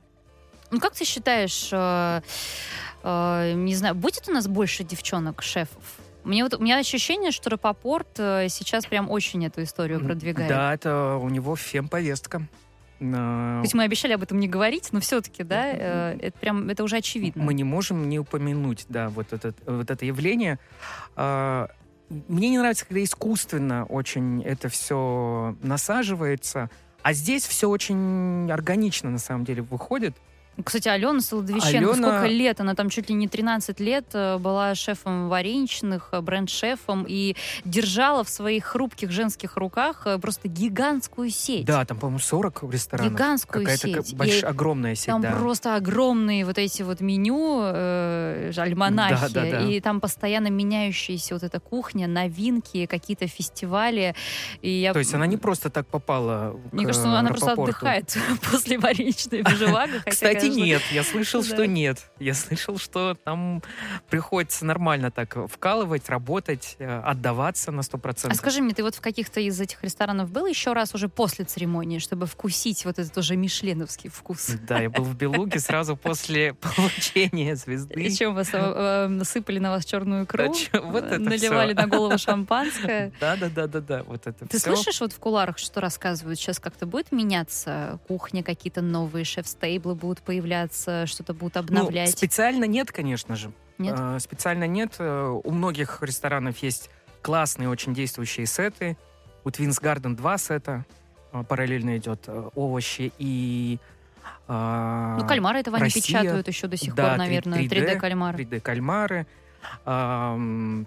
[0.72, 2.22] Ну как ты считаешь, э,
[3.04, 5.82] э, не знаю, будет у нас больше девчонок-шефов?
[6.26, 10.50] Мне вот, у меня ощущение, что Рапопорт э, сейчас прям очень эту историю продвигает.
[10.50, 12.42] Да, это у него фемповестка.
[13.00, 16.84] На- Хоть мы обещали об этом не говорить, но все-таки, да, э, это прям, это
[16.84, 17.44] уже очевидно.
[17.44, 20.60] Мы не можем не упомянуть, да, вот это, вот это явление.
[21.16, 21.70] А,
[22.10, 26.70] Мне не нравится, когда искусственно очень это все насаживается,
[27.02, 30.16] а здесь все очень органично на самом деле выходит.
[30.64, 32.60] Кстати, Алена Солодовиченко, Алена- сколько лет?
[32.60, 38.24] Она там чуть ли не 13 лет э, была шефом вареничных, э, бренд-шефом и держала
[38.24, 41.66] в своих хрупких женских руках э, просто гигантскую сеть.
[41.66, 43.14] Да, там, по-моему, 40 ресторанов.
[43.14, 44.14] Гигантскую Какая-то сеть.
[44.16, 45.32] больш- И огромная сеть, Там да.
[45.36, 49.62] просто огромные вот эти вот меню, э, альманахи, Да, да, да.
[49.62, 54.16] и там постоянно меняющаяся вот эта кухня, новинки, какие-то фестивали.
[54.62, 54.94] И я...
[54.94, 58.18] То есть она не просто так попала Мне к кажется, она просто отдыхает
[58.52, 60.00] после вареничной бежевага.
[60.04, 60.82] хотя, Кстати, нет.
[60.92, 62.00] Я слышал, что нет.
[62.20, 63.62] Я слышал, что там
[64.10, 68.30] приходится нормально так вкалывать, работать, э, отдаваться на 100%.
[68.30, 71.46] А скажи мне, ты вот в каких-то из этих ресторанов был еще раз уже после
[71.46, 74.52] церемонии, чтобы вкусить вот этот уже мишленовский вкус?
[74.68, 78.02] Да, я был в Белуге сразу после получения звезды.
[78.02, 80.54] И чем вас э, э, сыпали на вас черную икру?
[80.74, 83.12] Наливали на голову шампанское?
[83.20, 84.04] Да, да, да, да, да.
[84.04, 86.40] Вот это Ты слышишь вот в куларах, что рассказывают?
[86.40, 90.37] Сейчас как-то будет меняться кухня, какие-то новые шеф-стейблы будут появляться,
[91.06, 92.12] что-то будут Ну, обновлять?
[92.12, 93.52] специально нет, конечно же.
[93.78, 93.96] Нет?
[93.98, 94.96] Э, специально нет.
[95.00, 96.90] Э, У многих ресторанов есть
[97.22, 98.98] классные, очень действующие сеты.
[99.44, 100.86] У Twins Garden два сета.
[101.32, 103.80] Э, Параллельно идет э, овощи и
[104.48, 106.02] э, Ну, кальмары этого Россия.
[106.02, 107.64] не печатают еще до сих Да, пор, наверное.
[107.64, 108.44] 3D кальмары.
[108.44, 109.28] 3D кальмары.
[109.86, 110.86] Ам,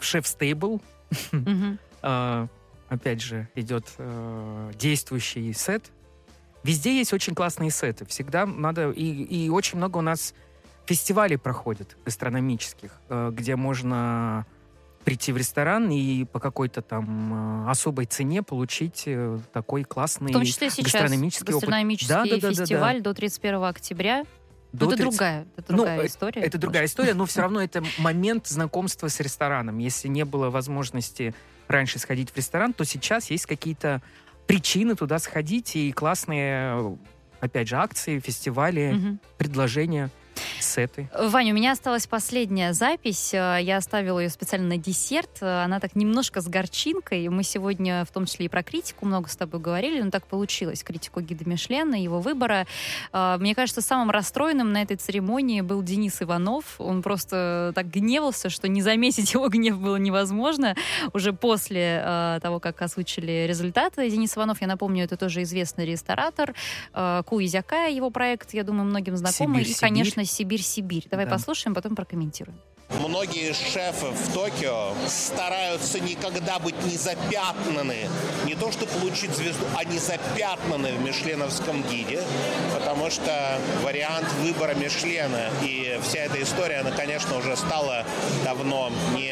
[0.00, 0.80] Шеф Стейбл.
[2.02, 2.46] А,
[2.88, 5.90] Опять же, идет э, действующий сет.
[6.62, 8.04] Везде есть очень классные сеты.
[8.06, 8.90] Всегда надо...
[8.90, 10.34] И, и очень много у нас
[10.86, 14.46] фестивалей проходит гастрономических, э, где можно
[15.04, 20.32] прийти в ресторан и по какой-то там э, особой цене получить э, такой классный В
[20.32, 21.68] том числе сейчас гастрономический опыт.
[21.68, 22.54] гастрономический Да, да, да, да, да.
[22.54, 24.24] фестиваль до 31 октября.
[24.72, 26.42] До Ну, это 30 другая, это Ну, другая э, история.
[26.42, 29.78] Это другая история, но все равно это момент знакомства с рестораном.
[29.78, 31.34] Если не было возможности
[31.66, 34.02] раньше сходить в ресторан, то сейчас есть какие-то
[34.50, 36.98] причины туда сходить и классные,
[37.38, 39.20] опять же, акции, фестивали, Мгм.
[39.38, 40.10] предложения.
[40.58, 41.08] С этой.
[41.18, 43.32] Ваня, у меня осталась последняя запись.
[43.34, 45.38] Э, Я оставила ее специально на десерт.
[45.40, 47.28] Э, Она так немножко с горчинкой.
[47.28, 50.82] Мы сегодня в том числе и про критику много с тобой говорили, но так получилось.
[50.82, 52.66] Критику гида Мишлена, его выбора.
[53.12, 56.64] Э, Мне кажется, самым расстроенным на этой церемонии был Денис Иванов.
[56.78, 60.74] Он просто так гневался, что не заметить его гнев было невозможно.
[61.12, 66.54] Уже после того, как озвучили результаты, Денис Иванов, я напомню, это тоже известный ресторатор.
[66.92, 69.62] Ку Изякая, его проект, я думаю, многим знакомый.
[69.62, 69.80] И, «Сибирь-Сибирь».
[70.20, 71.06] Конечно, Сибирь-Сибирь.
[71.10, 71.32] Давай Да.
[71.32, 72.58] послушаем, потом прокомментируем.
[72.98, 78.08] Многие шефы в Токио стараются никогда быть не запятнаны,
[78.44, 82.20] не то что получить звезду, а не запятнаны в Мишленовском гиде,
[82.74, 88.04] потому что вариант выбора Мишлена и вся эта история, она, конечно, уже стала
[88.44, 89.30] давно не...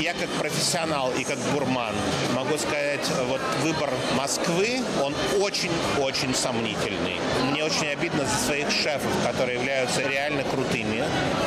[0.00, 1.94] Я как профессионал и как гурман
[2.34, 7.16] могу сказать, вот выбор Москвы, он очень-очень сомнительный.
[7.50, 11.02] Мне очень обидно за своих шефов, которые являются реально крутыми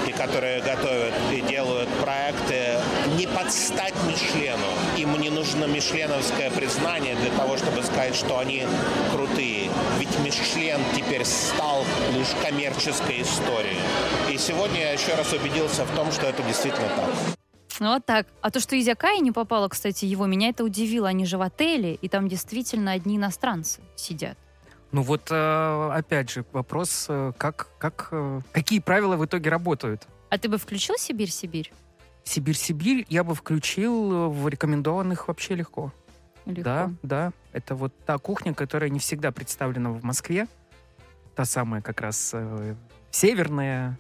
[0.08, 2.78] и которые готовят и делают проекты
[3.18, 4.72] не под стать Мишлену.
[4.98, 8.64] Им не нужно мишленовское признание для того, чтобы сказать, что они
[9.12, 9.70] крутые.
[10.00, 11.84] Ведь Мишлен теперь стал
[12.14, 13.82] лишь коммерческой историей.
[14.32, 17.10] И сегодня я еще раз убедился в том, что это действительно так.
[17.82, 18.28] Ну, Вот так.
[18.42, 21.10] А то, что Изякая не попала, кстати, его, меня это удивило.
[21.10, 24.38] Они же в отеле, и там действительно одни иностранцы сидят.
[24.94, 30.08] Ну вот, э, опять же, вопрос, э, как, как, э, какие правила в итоге работают?
[30.32, 31.74] А ты бы включил Сибирь-Сибирь?
[32.24, 35.92] Сибирь-Сибирь я бы включил э, в рекомендованных вообще легко.
[36.46, 36.62] Легко.
[36.64, 37.34] Да, да.
[37.52, 40.48] Это вот та кухня, которая не всегда представлена в Москве.
[41.36, 42.76] Та самая как раз э,
[43.10, 44.00] северная,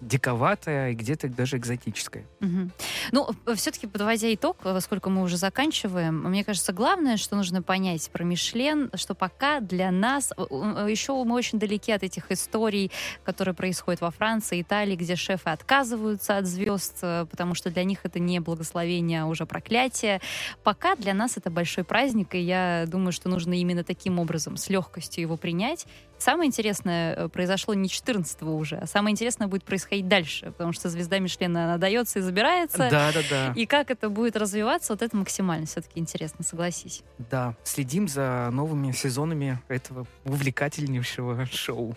[0.00, 2.24] диковатая и где-то даже экзотическая.
[2.40, 2.72] Мгм.
[3.12, 8.24] Ну, все-таки подводя итог, поскольку мы уже заканчиваем, мне кажется, главное, что нужно понять про
[8.24, 12.90] Мишлен, что пока для нас, э, э, еще мы очень далеки от этих историй,
[13.24, 18.00] которые происходят во Франции, Италии, где шефы отказываются от звезд, э, потому что для них
[18.02, 20.20] это не благословение, а уже проклятие.
[20.62, 24.68] Пока для нас это большой праздник, и я думаю, что нужно именно таким образом, с
[24.68, 25.86] легкостью его принять.
[26.24, 30.88] Самое интересное э, произошло не 14 уже, а самое интересное будет происходить дальше, потому что
[30.88, 32.78] звезда Мишлена, она дается и забирается.
[32.78, 33.52] Да, да, да.
[33.54, 37.02] И как это будет развиваться, вот это максимально все-таки интересно, согласись.
[37.18, 41.94] Да, следим за новыми сезонами этого увлекательнейшего шоу.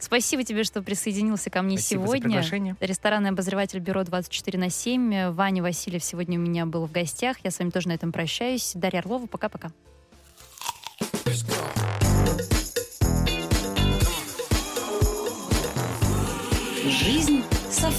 [0.00, 2.22] Спасибо тебе, что присоединился ко мне Спасибо за сегодня.
[2.24, 2.76] приглашение.
[2.80, 5.30] Ресторанный обозреватель бюро 24 на 7.
[5.30, 7.36] Ваня Васильев сегодня у меня был в гостях.
[7.44, 8.72] Я с вами тоже на этом прощаюсь.
[8.74, 9.70] Дарья Орлова, пока-пока.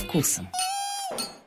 [0.09, 0.49] вкусом.